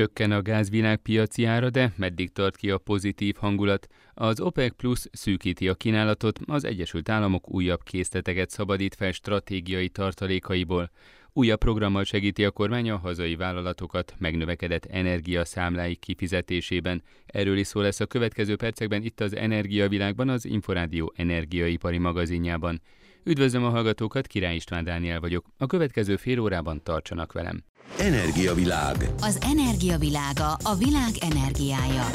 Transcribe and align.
Csökken 0.00 0.32
a 0.32 0.42
gázvilágpiaci 0.42 1.44
ára, 1.44 1.70
de 1.70 1.92
meddig 1.96 2.32
tart 2.32 2.56
ki 2.56 2.70
a 2.70 2.78
pozitív 2.78 3.34
hangulat? 3.36 3.86
Az 4.14 4.40
OPEC 4.40 4.76
Plus 4.76 5.06
szűkíti 5.12 5.68
a 5.68 5.74
kínálatot, 5.74 6.38
az 6.46 6.64
Egyesült 6.64 7.08
Államok 7.08 7.50
újabb 7.50 7.82
készleteket 7.82 8.50
szabadít 8.50 8.94
fel 8.94 9.12
stratégiai 9.12 9.88
tartalékaiból. 9.88 10.90
Újabb 11.32 11.58
programmal 11.58 12.04
segíti 12.04 12.44
a 12.44 12.50
kormány 12.50 12.90
a 12.90 12.96
hazai 12.96 13.36
vállalatokat 13.36 14.14
megnövekedett 14.18 14.84
energiaszámláik 14.84 15.98
kifizetésében. 15.98 17.02
Erről 17.26 17.58
is 17.58 17.66
szó 17.66 17.80
lesz 17.80 18.00
a 18.00 18.06
következő 18.06 18.56
percekben 18.56 19.02
itt 19.02 19.20
az 19.20 19.36
Energiavilágban, 19.36 20.28
az 20.28 20.44
Inforádió 20.44 21.12
energiaipari 21.16 21.98
magazinjában. 21.98 22.80
Üdvözlöm 23.24 23.64
a 23.64 23.68
hallgatókat, 23.68 24.26
Király 24.26 24.54
István 24.54 24.84
Dániel 24.84 25.20
vagyok. 25.20 25.46
A 25.58 25.66
következő 25.66 26.16
fél 26.16 26.40
órában 26.40 26.82
tartsanak 26.82 27.32
velem. 27.32 27.62
Energiavilág. 27.98 28.96
Az 29.20 29.38
energiavilága 29.42 30.52
a 30.52 30.74
világ 30.74 31.10
energiája. 31.20 32.06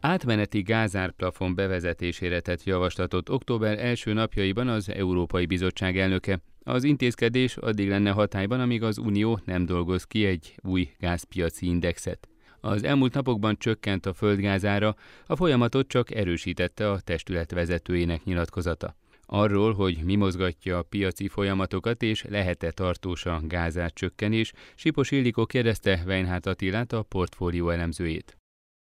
Átmeneti 0.00 0.62
gázárplafon 0.62 1.54
bevezetésére 1.54 2.40
tett 2.40 2.64
javaslatot 2.64 3.28
október 3.28 3.78
első 3.78 4.12
napjaiban 4.12 4.68
az 4.68 4.88
Európai 4.88 5.46
Bizottság 5.46 5.98
elnöke. 5.98 6.40
Az 6.62 6.84
intézkedés 6.84 7.56
addig 7.56 7.88
lenne 7.88 8.10
hatályban, 8.10 8.60
amíg 8.60 8.82
az 8.82 8.98
Unió 8.98 9.40
nem 9.44 9.66
dolgoz 9.66 10.04
ki 10.04 10.24
egy 10.24 10.54
új 10.62 10.88
gázpiaci 10.98 11.66
indexet. 11.66 12.28
Az 12.66 12.84
elmúlt 12.84 13.14
napokban 13.14 13.56
csökkent 13.58 14.06
a 14.06 14.12
földgázára, 14.12 14.94
a 15.26 15.36
folyamatot 15.36 15.88
csak 15.88 16.14
erősítette 16.14 16.90
a 16.90 17.00
testület 17.00 17.50
vezetőjének 17.50 18.24
nyilatkozata. 18.24 18.94
Arról, 19.26 19.74
hogy 19.74 20.00
mi 20.04 20.16
mozgatja 20.16 20.78
a 20.78 20.82
piaci 20.82 21.28
folyamatokat 21.28 22.02
és 22.02 22.24
lehet-e 22.28 22.70
tartós 22.70 23.26
a 23.26 23.40
gázár 23.48 23.92
csökkenés, 23.92 24.52
Sipos 24.74 25.10
Ildikó 25.10 25.46
kérdezte 25.46 26.02
Weinhardt 26.06 26.46
Attilát, 26.46 26.92
a 26.92 27.02
portfólió 27.08 27.68
elemzőjét. 27.68 28.36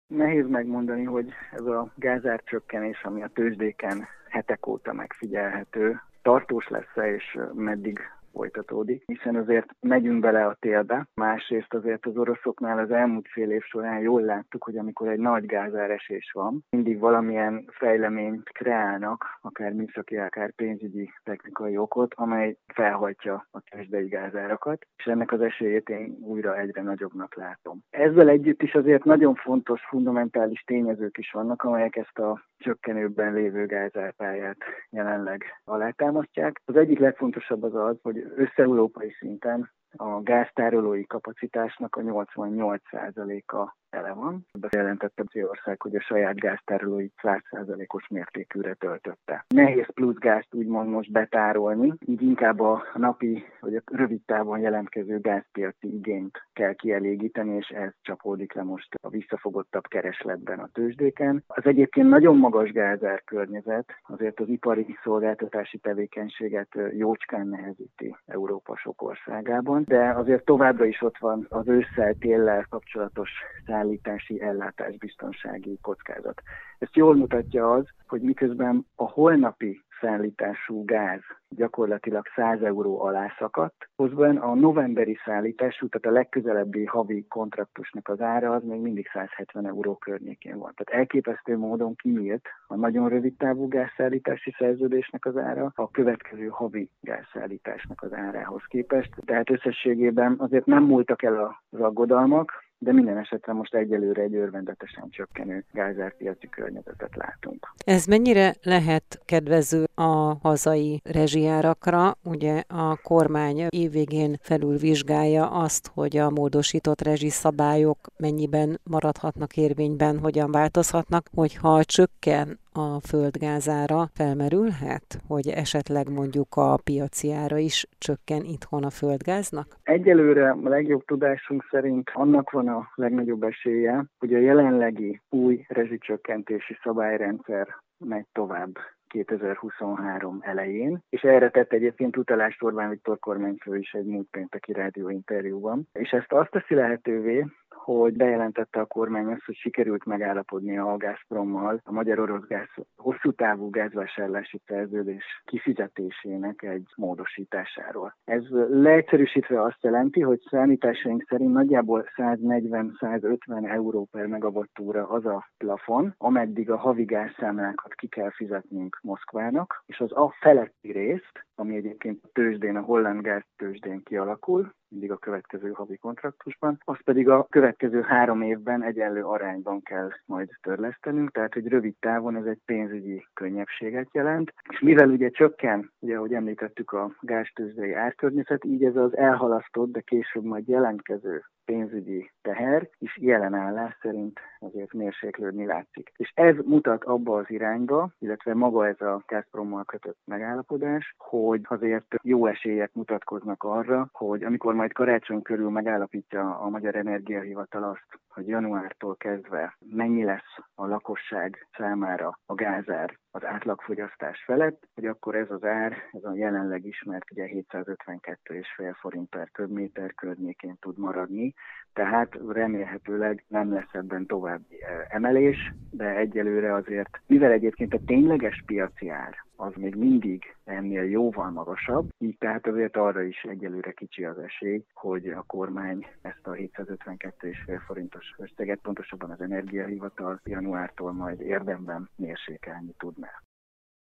Nehéz 0.07 0.47
megmondani, 0.49 1.03
hogy 1.03 1.27
ez 1.51 1.65
a 1.65 1.93
gázár 1.95 2.43
csökkenés, 2.45 3.01
ami 3.03 3.23
a 3.23 3.31
tőzsdéken 3.33 4.07
hetek 4.29 4.67
óta 4.67 4.93
megfigyelhető, 4.93 6.01
tartós 6.21 6.67
lesz-e 6.67 7.13
és 7.15 7.37
meddig 7.53 7.99
folytatódik, 8.31 9.03
hiszen 9.05 9.35
azért 9.35 9.67
megyünk 9.79 10.19
bele 10.19 10.45
a 10.45 10.57
télbe. 10.59 11.07
Másrészt 11.13 11.73
azért 11.73 12.05
az 12.05 12.17
oroszoknál 12.17 12.77
az 12.79 12.91
elmúlt 12.91 13.27
fél 13.27 13.51
év 13.51 13.61
során 13.61 13.99
jól 13.99 14.21
láttuk, 14.21 14.63
hogy 14.63 14.77
amikor 14.77 15.07
egy 15.07 15.19
nagy 15.19 15.45
gázáresés 15.45 16.31
van, 16.33 16.65
mindig 16.69 16.99
valamilyen 16.99 17.65
fejleményt 17.71 18.49
kreálnak, 18.49 19.25
akár 19.41 19.71
műszaki, 19.71 20.17
akár 20.17 20.51
pénzügyi 20.55 21.11
technikai 21.23 21.77
okot, 21.77 22.13
amely 22.15 22.57
felhajtja 22.73 23.47
a 23.51 23.59
tőzsdei 23.69 24.07
gázárakat, 24.07 24.85
és 24.97 25.05
ennek 25.05 25.31
az 25.31 25.41
esélyét 25.41 25.89
én 25.89 26.17
újra 26.21 26.57
egyre 26.57 26.81
nagyobbnak 26.81 27.35
látom. 27.35 27.79
Ezzel 27.89 28.29
együtt 28.29 28.61
is 28.61 28.73
azért 28.73 29.03
nagyon 29.03 29.35
fontos, 29.35 29.81
fundamentális 29.89 30.63
tényezők 30.63 31.17
is 31.17 31.31
vannak, 31.31 31.63
amelyek 31.63 31.95
ezt 31.95 32.19
a 32.19 32.47
csökkenőben 32.57 33.33
lévő 33.33 33.65
gázárpályát 33.65 34.57
jelenleg 34.89 35.43
alátámasztják. 35.63 36.61
Az 36.65 36.75
egyik 36.75 36.99
legfontosabb 36.99 37.63
az 37.63 37.75
az, 37.75 37.97
hogy 38.01 38.18
összeurópai 38.35 39.09
szinten 39.09 39.69
a 39.95 40.21
gáztárolói 40.21 41.05
kapacitásnak 41.05 41.95
a 41.95 42.01
88%-a 42.01 43.77
tele 43.89 44.13
van. 44.13 44.45
Bejelentette 44.59 45.23
ország, 45.43 45.81
hogy 45.81 45.95
a 45.95 46.01
saját 46.01 46.35
gáztárolóit 46.35 47.13
100%-os 47.21 48.07
mértékűre 48.07 48.73
töltötte. 48.73 49.45
Nehéz 49.47 49.93
plusz 49.93 50.17
gázt 50.17 50.53
úgymond 50.53 50.89
most 50.89 51.11
betárolni, 51.11 51.93
így 52.05 52.21
inkább 52.21 52.59
a 52.59 52.83
napi 52.93 53.43
vagy 53.59 53.75
a 53.75 53.81
rövid 53.85 54.21
távon 54.25 54.59
jelentkező 54.59 55.19
gázpiaci 55.19 55.95
igényt 55.95 56.37
kell 56.53 56.73
kielégíteni, 56.73 57.55
és 57.55 57.67
ez 57.67 57.91
csapódik 58.01 58.53
le 58.53 58.63
most 58.63 58.95
a 59.01 59.09
visszafogottabb 59.09 59.87
keresletben 59.87 60.59
a 60.59 60.69
tőzsdéken. 60.73 61.43
Az 61.47 61.65
egyébként 61.65 62.09
nagyon 62.09 62.37
magas 62.37 62.71
gázár 62.71 63.23
környezet 63.23 63.93
azért 64.01 64.39
az 64.39 64.47
ipari 64.47 64.97
szolgáltatási 65.03 65.77
tevékenységet 65.77 66.69
jócskán 66.91 67.47
nehezíti 67.47 68.15
Európa 68.25 68.77
sok 68.77 69.01
országában, 69.01 69.78
de 69.87 70.13
azért 70.15 70.45
továbbra 70.45 70.85
is 70.85 71.01
ott 71.01 71.17
van 71.17 71.45
az 71.49 71.67
ősszel 71.67 72.13
téllel 72.19 72.65
kapcsolatos 72.69 73.29
szállítási 73.65 74.41
ellátásbiztonsági 74.41 75.77
kockázat. 75.81 76.41
Ezt 76.79 76.95
jól 76.95 77.15
mutatja 77.15 77.71
az, 77.71 77.85
hogy 78.07 78.21
miközben 78.21 78.85
a 78.95 79.09
holnapi 79.09 79.81
szállítású 80.01 80.85
gáz 80.85 81.21
gyakorlatilag 81.49 82.25
100 82.35 82.61
euró 82.61 83.01
alá 83.01 83.33
szakadt. 83.37 83.89
Hozban 83.95 84.37
a 84.37 84.55
novemberi 84.55 85.17
szállítású, 85.25 85.87
tehát 85.87 86.07
a 86.07 86.19
legközelebbi 86.19 86.85
havi 86.85 87.25
kontraktusnak 87.27 88.07
az 88.07 88.21
ára 88.21 88.51
az 88.51 88.63
még 88.63 88.79
mindig 88.79 89.09
170 89.13 89.67
euró 89.67 89.95
környékén 89.95 90.57
van. 90.57 90.73
Tehát 90.75 91.01
elképesztő 91.01 91.57
módon 91.57 91.95
kinyílt 91.95 92.47
a 92.67 92.75
nagyon 92.75 93.09
rövid 93.09 93.37
távú 93.37 93.67
gázszállítási 93.67 94.55
szerződésnek 94.57 95.25
az 95.25 95.37
ára 95.37 95.71
a 95.75 95.91
következő 95.91 96.47
havi 96.47 96.89
gázszállításnak 97.01 98.01
az 98.01 98.13
árához 98.13 98.63
képest. 98.67 99.09
Tehát 99.25 99.49
összességében 99.49 100.35
azért 100.37 100.65
nem 100.65 100.83
múltak 100.83 101.23
el 101.23 101.57
az 101.69 101.79
aggodalmak, 101.79 102.51
de 102.79 102.93
minden 102.93 103.17
esetre 103.17 103.53
most 103.53 103.75
egyelőre 103.75 104.21
egy 104.21 104.35
örvendetesen 104.35 105.09
csökkenő 105.09 105.63
gázárpiaci 105.71 106.49
környezetet 106.49 107.15
látunk. 107.15 107.73
Ez 107.85 108.05
mennyire 108.05 108.55
lehet 108.61 109.21
kedvező 109.25 109.83
a 109.95 110.37
hazai 110.41 111.01
rezsijárakra? 111.03 112.15
Ugye 112.23 112.63
a 112.67 112.99
kormány 113.03 113.67
évvégén 113.69 114.35
felülvizsgálja 114.41 115.49
azt, 115.49 115.91
hogy 115.93 116.17
a 116.17 116.29
módosított 116.29 117.01
rezsiszabályok 117.01 117.97
mennyiben 118.17 118.79
maradhatnak 118.83 119.57
érvényben, 119.57 120.19
hogyan 120.19 120.51
változhatnak, 120.51 121.25
hogyha 121.33 121.83
csökken 121.83 122.59
a 122.73 122.99
földgázára 122.99 124.07
felmerülhet, 124.13 125.07
hogy 125.27 125.47
esetleg 125.47 126.09
mondjuk 126.09 126.47
a 126.55 126.79
piaci 126.83 127.31
ára 127.31 127.57
is 127.57 127.87
csökken 127.97 128.43
itthon 128.43 128.83
a 128.83 128.89
földgáznak? 128.89 129.67
Egyelőre 129.83 130.49
a 130.49 130.69
legjobb 130.69 131.05
tudásunk 131.05 131.67
szerint 131.71 132.09
annak 132.13 132.51
van 132.51 132.67
a 132.67 132.91
legnagyobb 132.95 133.43
esélye, 133.43 134.05
hogy 134.19 134.33
a 134.33 134.39
jelenlegi 134.39 135.21
új 135.29 135.65
rezsicsökkentési 135.67 136.77
szabályrendszer 136.83 137.67
megy 137.97 138.25
tovább 138.31 138.77
2023 139.09 140.39
elején, 140.41 141.03
és 141.09 141.21
erre 141.21 141.49
tett 141.49 141.73
egyébként 141.73 142.17
utalást 142.17 142.63
Orbán 142.63 142.89
Viktor 142.89 143.19
kormányfő 143.19 143.77
is 143.77 143.91
egy 143.93 144.05
múlt 144.05 144.27
pénteki 144.31 144.73
rádióinterjúban. 144.73 145.87
És 145.93 146.09
ezt 146.09 146.31
azt 146.31 146.51
teszi 146.51 146.75
lehetővé, 146.75 147.45
hogy 147.83 148.13
bejelentette 148.13 148.79
a 148.79 148.85
kormány 148.85 149.25
azt, 149.25 149.45
hogy 149.45 149.55
sikerült 149.55 150.05
megállapodni 150.05 150.77
a 150.77 150.97
Gazprommal 150.97 151.81
a 151.83 151.91
magyar 151.91 152.19
orosz 152.19 152.47
gáz 152.47 152.67
hosszú 152.95 153.31
távú 153.31 153.69
gázvásárlási 153.69 154.61
szerződés 154.65 155.23
kifizetésének 155.45 156.61
egy 156.61 156.87
módosításáról. 156.95 158.15
Ez 158.23 158.43
leegyszerűsítve 158.69 159.61
azt 159.61 159.83
jelenti, 159.83 160.21
hogy 160.21 160.39
számításaink 160.49 161.25
szerint 161.27 161.53
nagyjából 161.53 162.05
140-150 162.15 163.71
euró 163.71 164.07
per 164.11 164.25
megawattúra 164.25 165.07
az 165.07 165.25
a 165.25 165.49
plafon, 165.57 166.13
ameddig 166.17 166.71
a 166.71 166.77
havi 166.77 167.03
gázszámlákat 167.03 167.93
ki 167.93 168.07
kell 168.07 168.31
fizetnünk 168.31 168.99
Moszkvának, 169.01 169.83
és 169.85 169.99
az 169.99 170.11
a 170.11 170.35
feletti 170.39 170.91
részt, 170.91 171.47
ami 171.59 171.75
egyébként 171.75 172.19
a 172.23 172.29
tőzsdén, 172.33 172.75
a 172.75 172.81
holland 172.81 173.21
gáz 173.21 173.43
tőzsdén 173.55 174.03
kialakul, 174.03 174.73
mindig 174.89 175.11
a 175.11 175.17
következő 175.17 175.71
havi 175.71 175.97
kontraktusban, 175.97 176.77
azt 176.83 177.01
pedig 177.01 177.29
a 177.29 177.45
következő 177.49 178.01
három 178.01 178.41
évben 178.41 178.83
egyenlő 178.83 179.23
arányban 179.23 179.81
kell 179.81 180.09
majd 180.25 180.49
törlesztenünk, 180.61 181.31
tehát 181.31 181.53
hogy 181.53 181.67
rövid 181.67 181.95
távon 181.99 182.35
ez 182.35 182.45
egy 182.45 182.59
pénzügyi 182.65 183.25
könnyebbséget 183.33 184.07
jelent, 184.11 184.53
és 184.69 184.79
mivel 184.79 185.09
ugye 185.09 185.29
csökken, 185.29 185.91
ugye 185.99 186.15
ahogy 186.15 186.33
említettük 186.33 186.91
a 186.91 187.15
gáztőzsdei 187.19 187.93
árkörnyezet, 187.93 188.65
így 188.65 188.83
ez 188.83 188.95
az 188.95 189.17
elhalasztott, 189.17 189.91
de 189.91 190.01
később 190.01 190.43
majd 190.43 190.67
jelentkező 190.67 191.43
pénzügyi 191.69 192.31
teher 192.41 192.89
is 192.97 193.17
jelen 193.17 193.53
állás 193.53 193.97
szerint 194.01 194.39
azért 194.59 194.93
mérséklődni 194.93 195.65
látszik. 195.65 196.11
És 196.15 196.31
ez 196.35 196.55
mutat 196.65 197.03
abba 197.03 197.37
az 197.37 197.49
irányba, 197.49 198.09
illetve 198.19 198.53
maga 198.53 198.87
ez 198.87 199.01
a 199.01 199.23
Gazprommal 199.27 199.83
kötött 199.83 200.17
megállapodás, 200.25 201.15
hogy 201.17 201.61
azért 201.63 202.15
jó 202.21 202.45
esélyek 202.45 202.93
mutatkoznak 202.93 203.63
arra, 203.63 204.09
hogy 204.11 204.43
amikor 204.43 204.73
majd 204.73 204.93
karácsony 204.93 205.41
körül 205.41 205.69
megállapítja 205.69 206.59
a 206.59 206.69
Magyar 206.69 206.95
Energiahivatal 206.95 207.83
azt, 207.83 208.19
hogy 208.27 208.47
januártól 208.47 209.15
kezdve 209.15 209.77
mennyi 209.89 210.23
lesz 210.23 210.57
a 210.75 210.85
lakosság 210.85 211.67
számára 211.77 212.39
a 212.45 212.53
gázár 212.53 213.17
az 213.31 213.45
átlagfogyasztás 213.45 214.43
felett, 214.43 214.87
hogy 214.93 215.05
akkor 215.05 215.35
ez 215.35 215.51
az 215.51 215.63
ár, 215.63 215.93
ez 216.11 216.23
a 216.23 216.35
jelenleg 216.35 216.85
ismert 216.85 217.31
ugye 217.31 217.47
752,5 217.47 218.95
forint 218.99 219.29
per 219.29 219.49
köbméter 219.51 220.13
környékén 220.13 220.75
tud 220.79 220.97
maradni, 220.97 221.53
tehát 221.93 222.39
remélhetőleg 222.47 223.43
nem 223.47 223.73
lesz 223.73 223.93
ebben 223.93 224.25
további 224.25 224.77
emelés, 225.09 225.73
de 225.91 226.15
egyelőre 226.15 226.73
azért, 226.73 227.21
mivel 227.27 227.51
egyébként 227.51 227.93
a 227.93 228.03
tényleges 228.05 228.63
piaci 228.65 229.09
ár 229.09 229.35
az 229.55 229.73
még 229.75 229.95
mindig 229.95 230.55
ennél 230.63 231.03
jóval 231.03 231.49
magasabb, 231.49 232.09
így 232.17 232.37
tehát 232.37 232.67
azért 232.67 232.97
arra 232.97 233.21
is 233.21 233.41
egyelőre 233.41 233.91
kicsi 233.91 234.23
az 234.23 234.37
esély, 234.37 234.83
hogy 234.93 235.27
a 235.27 235.43
kormány 235.47 236.05
ezt 236.21 236.47
a 236.47 236.51
752,5 236.51 237.79
forintos 237.85 238.33
összeget, 238.37 238.79
pontosabban 238.81 239.31
az 239.31 239.41
energiahivatal 239.41 240.39
januártól 240.43 241.11
majd 241.11 241.41
érdemben 241.41 242.09
mérsékelni 242.15 242.93
tudná. 242.97 243.41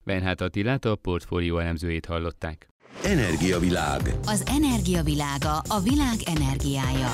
Benhát 0.05 0.41
Attilát 0.41 0.85
a 0.85 0.95
portfólió 1.01 1.57
elemzőjét 1.57 2.05
hallották. 2.05 2.67
Energiavilág. 3.03 4.01
Az 4.25 4.43
energiavilága 4.45 5.57
a 5.67 5.79
világ 5.79 6.15
energiája. 6.25 7.11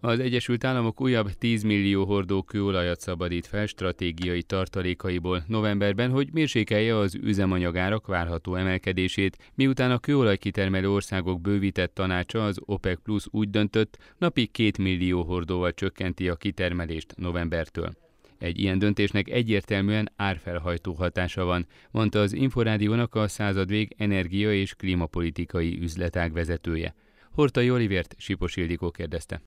Az 0.00 0.18
Egyesült 0.18 0.64
Államok 0.64 1.00
újabb 1.00 1.30
10 1.30 1.62
millió 1.62 2.04
hordó 2.04 2.42
kőolajat 2.42 3.00
szabadít 3.00 3.46
fel 3.46 3.66
stratégiai 3.66 4.42
tartalékaiból 4.42 5.44
novemberben, 5.46 6.10
hogy 6.10 6.28
mérsékelje 6.32 6.96
az 6.96 7.14
üzemanyagárak 7.14 8.06
várható 8.06 8.54
emelkedését, 8.54 9.50
miután 9.54 9.90
a 9.90 9.98
kőolajkitermelő 9.98 10.90
országok 10.90 11.40
bővített 11.40 11.94
tanácsa 11.94 12.44
az 12.44 12.58
OPEC 12.64 13.02
Plus 13.02 13.26
úgy 13.30 13.50
döntött, 13.50 13.98
napi 14.18 14.46
2 14.46 14.70
millió 14.82 15.22
hordóval 15.22 15.72
csökkenti 15.72 16.28
a 16.28 16.36
kitermelést 16.36 17.14
novembertől. 17.16 18.09
Egy 18.40 18.58
ilyen 18.60 18.78
döntésnek 18.78 19.28
egyértelműen 19.28 20.12
árfelhajtó 20.16 20.92
hatása 20.92 21.44
van, 21.44 21.66
mondta 21.90 22.20
az 22.20 22.32
Inforádiónak 22.32 23.14
a 23.14 23.28
századvég 23.28 23.94
energia- 23.96 24.52
és 24.52 24.74
klímapolitikai 24.74 25.78
üzletág 25.80 26.32
vezetője. 26.32 26.94
Hortai 27.30 27.70
Olivért 27.70 28.14
Sipos 28.18 28.56
Ildikó 28.56 28.90
kérdezte. 28.90 29.42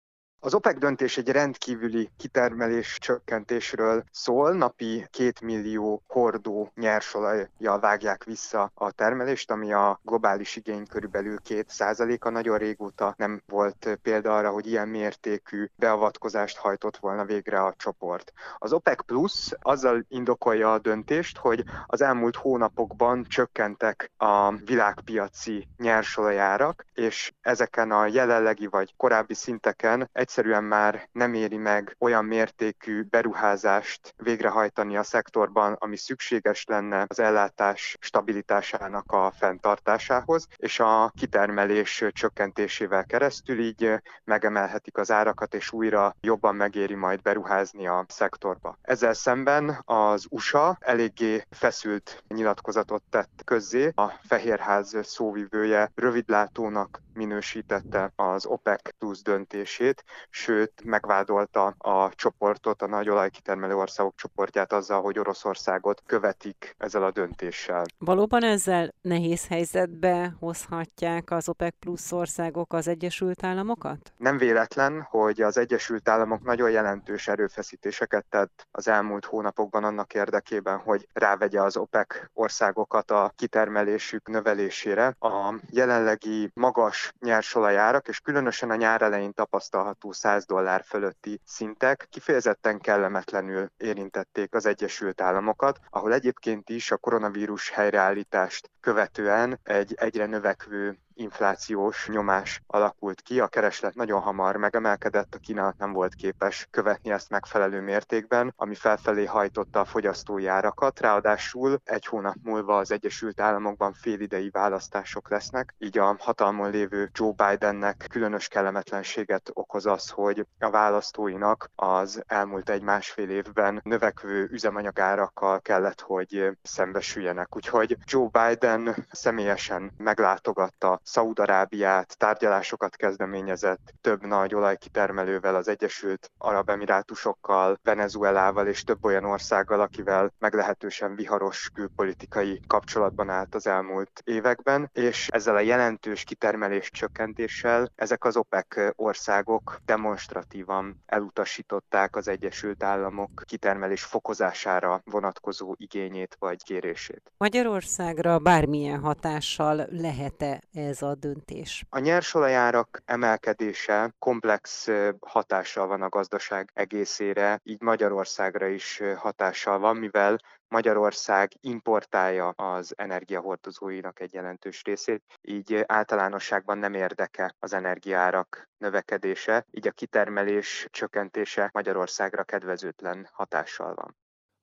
Az 0.45 0.54
OPEC 0.54 0.78
döntés 0.78 1.18
egy 1.18 1.30
rendkívüli 1.30 2.10
kitermelés 2.18 2.98
csökkentésről 3.00 4.04
szól, 4.12 4.54
napi 4.54 5.07
két 5.10 5.42
millió 5.42 6.04
hordó 6.07 6.72
nyersolajjal 6.75 7.80
vágják 7.80 8.24
vissza 8.24 8.72
a 8.74 8.92
termelést, 8.92 9.51
ami 9.51 9.74
a 9.74 10.00
globális 10.01 10.56
igény 10.56 10.88
körülbelül 10.88 11.40
két 11.40 11.69
százaléka. 11.69 12.30
Nagyon 12.30 12.57
régóta 12.57 13.13
nem 13.18 13.42
volt 13.48 14.00
példa 14.01 14.38
arra, 14.38 14.50
hogy 14.50 14.68
ilyen 14.68 14.88
mértékű 14.88 15.66
beavatkozást 15.75 16.57
hajtott 16.57 16.98
volna 16.98 17.25
végre 17.25 17.62
a 17.62 17.74
csoport. 17.78 18.34
Az 18.57 18.74
OPEC 18.74 19.06
Plus 19.06 19.51
azzal 19.62 20.06
indokolja 20.07 20.74
a 20.74 20.80
döntést, 20.80 21.38
hogy 21.38 21.63
az 21.86 22.01
elmúlt 22.01 22.36
hónapokban 22.36 23.25
csökkentek 23.30 24.12
a 24.18 24.56
világpiaci 24.56 25.68
nyersolajárak, 25.78 26.86
és 26.94 27.34
ezeken 27.42 27.92
a 27.92 28.07
jelenlegi 28.07 28.68
vagy 28.68 28.94
korábbi 28.98 29.34
szinteken 29.34 30.10
egy 30.12 30.31
egyszerűen 30.34 30.64
már 30.64 31.10
nem 31.12 31.34
éri 31.34 31.58
meg 31.58 31.96
olyan 32.00 32.26
mértékű 32.26 33.02
beruházást 33.02 34.14
végrehajtani 34.18 34.98
a 34.98 35.04
szektorban, 35.04 35.74
ami 35.74 35.98
szükséges 35.98 36.66
lenne 36.66 37.06
az 37.08 37.20
ellátás 37.20 37.98
stabilitásának 38.00 39.12
a 39.12 39.32
fenntartásához, 39.32 40.48
és 40.58 40.80
a 40.80 41.12
kitermelés 41.18 42.06
csökkentésével 42.12 43.06
keresztül 43.06 43.60
így 43.60 44.02
megemelhetik 44.24 44.98
az 44.98 45.12
árakat, 45.12 45.54
és 45.54 45.72
újra 45.72 46.16
jobban 46.22 46.56
megéri 46.56 46.96
majd 46.96 47.22
beruházni 47.22 47.88
a 47.88 48.06
szektorba. 48.08 48.78
Ezzel 48.82 49.14
szemben 49.14 49.82
az 49.86 50.26
USA 50.30 50.78
eléggé 50.80 51.44
feszült 51.50 52.24
nyilatkozatot 52.28 53.04
tett 53.10 53.42
közzé. 53.44 53.92
A 53.96 54.08
Fehérház 54.28 54.98
szóvivője 55.02 55.92
rövidlátónak 55.96 57.02
minősítette 57.14 58.12
az 58.16 58.46
OPEC 58.46 58.98
plusz 58.98 59.22
döntését, 59.22 60.04
sőt 60.30 60.84
megvádolta 60.84 61.66
a 61.78 62.12
csoportot, 62.16 62.81
a 62.81 62.88
nagy 62.88 63.10
olajkitermelő 63.10 63.75
országok 63.75 64.16
csoportját 64.16 64.74
azzal, 64.74 65.02
hogy 65.02 65.20
Oroszországot 65.20 66.02
követik 66.06 66.75
ezzel 66.78 67.04
a 67.04 67.12
döntéssel. 67.12 67.84
Valóban 67.98 68.44
ezzel 68.44 68.94
nehéz 69.02 69.48
helyzetbe 69.48 70.36
hozhatják 70.40 71.31
az 71.31 71.50
OPEC 71.50 71.74
plusz 71.80 72.12
országok 72.12 72.74
az 72.74 72.88
Egyesült 72.88 73.44
Államokat? 73.44 74.14
Nem 74.18 74.38
véletlen, 74.38 75.02
hogy 75.02 75.42
az 75.42 75.58
Egyesült 75.58 76.10
Államok 76.10 76.44
nagyon 76.44 76.72
jelentős 76.72 77.28
erőfeszítéseket 77.28 78.25
tett 78.30 78.68
az 78.72 78.88
elmúlt 78.88 79.25
hónapokban 79.25 79.84
annak 79.84 80.14
érdekében, 80.14 80.78
hogy 80.78 81.08
rávegye 81.14 81.62
az 81.62 81.78
OPEC 81.78 82.08
országokat 82.34 83.12
a 83.12 83.31
kitermelésük 83.36 84.28
növelésére. 84.28 85.16
A 85.20 85.54
jelenlegi 85.70 86.52
magas 86.54 87.14
nyersolajárak, 87.20 88.08
és 88.08 88.20
különösen 88.20 88.70
a 88.70 88.75
nyár 88.75 89.02
elején 89.02 89.34
tapasztalható 89.34 90.03
100 90.12 90.46
dollár 90.46 90.84
fölötti 90.84 91.40
szintek 91.46 92.08
kifejezetten 92.10 92.80
kellemetlenül 92.80 93.72
érintették 93.78 94.54
az 94.54 94.66
Egyesült 94.66 95.22
Államokat, 95.22 95.80
ahol 95.90 96.14
egyébként 96.14 96.70
is 96.70 96.92
a 96.92 96.98
koronavírus 96.98 97.70
helyreállítást 97.70 98.72
követően 98.80 99.60
egy 99.64 99.94
egyre 99.98 100.26
növekvő 100.26 100.98
inflációs 101.15 102.07
nyomás 102.07 102.62
alakult 102.68 103.21
ki, 103.21 103.39
a 103.39 103.48
kereslet 103.48 103.95
nagyon 103.95 104.21
hamar 104.21 104.56
megemelkedett, 104.56 105.36
a 105.36 105.38
kínálat 105.38 105.77
nem 105.77 105.94
volt 105.94 106.15
képes 106.15 106.68
követni 106.71 107.12
ezt 107.12 107.30
megfelelő 107.30 107.81
mértékben, 107.81 108.54
ami 108.56 108.75
felfelé 108.75 109.25
hajtotta 109.25 109.80
a 109.80 109.86
fogyasztói 109.86 110.48
árakat, 110.48 111.00
ráadásul 111.00 111.80
egy 111.83 112.06
hónap 112.06 112.36
múlva 112.44 112.77
az 112.77 112.92
Egyesült 112.92 113.42
Államokban 113.42 113.94
félidei 113.94 114.50
választások 114.50 115.30
lesznek, 115.30 115.75
így 115.77 115.98
a 115.98 116.15
hatalmon 116.19 116.69
lévő 116.69 117.10
Joe 117.13 117.31
Bidennek 117.31 118.06
különös 118.10 118.48
kellemetlenséget 118.48 119.50
okoz 119.54 119.86
az, 119.86 120.10
hogy 120.10 120.48
a 120.60 120.69
választóinak 120.69 121.69
az 121.75 122.24
elmúlt 122.27 122.69
egy-másfél 122.69 123.30
évben 123.30 123.81
növekvő 123.83 124.48
üzemanyagárakkal 124.51 125.60
kellett, 125.60 126.01
hogy 126.01 126.57
szembesüljenek. 126.62 127.56
Úgyhogy 127.56 127.98
Joe 128.06 128.30
Biden 128.31 129.06
személyesen 129.12 129.92
meglátogatta 129.98 131.00
Szaúd-Arábiát, 131.04 132.18
tárgyalásokat 132.18 132.96
kezdeményezett 132.96 133.94
több 134.02 134.26
nagy 134.26 134.56
olajkitermelővel, 134.56 135.56
az 135.56 135.68
Egyesült 135.68 136.32
Arab 136.38 136.70
Emirátusokkal, 136.70 137.80
Venezuelával 137.84 138.68
és 138.68 138.84
több 138.84 139.06
olyan 139.06 139.26
országgal, 139.26 139.80
akivel 139.80 140.34
meglehetősen 140.40 141.16
viharos 141.16 141.70
külpolitikai 141.74 142.60
kapcsolatban 142.68 143.30
állt 143.30 143.56
az 143.56 143.68
elmúlt 143.68 144.22
években, 144.24 144.90
és 144.94 145.28
ezzel 145.28 145.56
a 145.56 145.60
jelentős 145.60 146.24
kitermelés 146.24 146.90
csökkentéssel 146.92 147.92
ezek 147.96 148.24
az 148.24 148.38
OPEC 148.38 148.76
országok 148.96 149.78
demonstratívan 149.86 151.04
elutasították 151.06 152.16
az 152.16 152.28
Egyesült 152.28 152.84
Államok 152.84 153.44
kitermelés 153.46 154.04
fokozására 154.04 155.02
vonatkozó 155.06 155.76
igényét 155.78 156.36
vagy 156.40 156.64
kérését. 156.64 157.32
Magyarországra 157.38 158.40
bármilyen 158.40 159.00
hatással 159.00 159.88
lehet-e 159.90 160.62
ez 160.74 160.93
ez 160.94 161.01
a 161.01 161.16
döntés? 161.16 161.86
A 161.90 162.00
nyersolajárak 162.00 163.01
emelkedése 163.06 164.13
komplex 164.19 164.88
hatással 165.19 165.88
van 165.88 166.01
a 166.01 166.10
gazdaság 166.10 166.72
egészére, 166.74 167.60
így 167.63 167.82
Magyarországra 167.82 168.68
is 168.68 169.01
hatással 169.18 169.79
van, 169.79 169.98
mivel 169.98 170.38
Magyarország 170.68 171.51
importálja 171.62 172.48
az 172.50 172.94
energiahordozóinak 172.98 174.20
egy 174.20 174.34
jelentős 174.34 174.84
részét, 174.84 175.24
így 175.41 175.84
általánosságban 175.86 176.77
nem 176.77 176.94
érdeke 176.94 177.56
az 177.60 177.74
energiárak 177.74 178.70
növekedése, 178.77 179.65
így 179.72 179.88
a 179.88 179.91
kitermelés 179.91 180.88
csökkentése 180.91 181.70
Magyarországra 181.74 182.44
kedvezőtlen 182.44 183.29
hatással 183.32 183.94
van. 183.94 184.15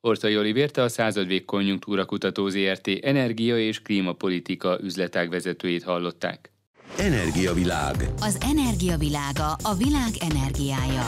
Ortai 0.02 0.36
Olivérte 0.36 0.82
a 0.82 0.88
századvég 0.88 1.44
konjunktúra 1.44 2.04
kutató 2.04 2.48
ZRT 2.48 2.88
energia 3.00 3.58
és 3.58 3.82
klímapolitika 3.82 4.78
üzletág 4.82 5.30
vezetőjét 5.30 5.82
hallották. 5.82 6.52
Energiavilág. 6.98 7.96
Az 8.20 8.38
energiavilága 8.40 9.52
a 9.62 9.74
világ 9.74 10.10
energiája. 10.20 11.06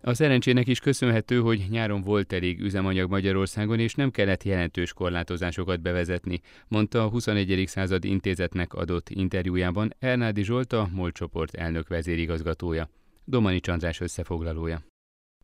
A 0.00 0.14
szerencsének 0.14 0.66
is 0.66 0.80
köszönhető, 0.80 1.40
hogy 1.40 1.66
nyáron 1.70 2.00
volt 2.00 2.32
elég 2.32 2.60
üzemanyag 2.60 3.10
Magyarországon, 3.10 3.78
és 3.78 3.94
nem 3.94 4.10
kellett 4.10 4.42
jelentős 4.42 4.92
korlátozásokat 4.92 5.80
bevezetni, 5.80 6.40
mondta 6.68 7.04
a 7.04 7.08
21. 7.08 7.64
század 7.66 8.04
intézetnek 8.04 8.74
adott 8.74 9.08
interjújában 9.08 9.94
Ernádi 9.98 10.44
Zsolt, 10.44 10.72
a 10.72 10.88
MOL 10.92 11.12
csoport 11.12 11.54
elnök 11.54 11.88
vezérigazgatója. 11.88 12.88
Domani 13.24 13.60
Csandrás 13.60 14.00
összefoglalója. 14.00 14.91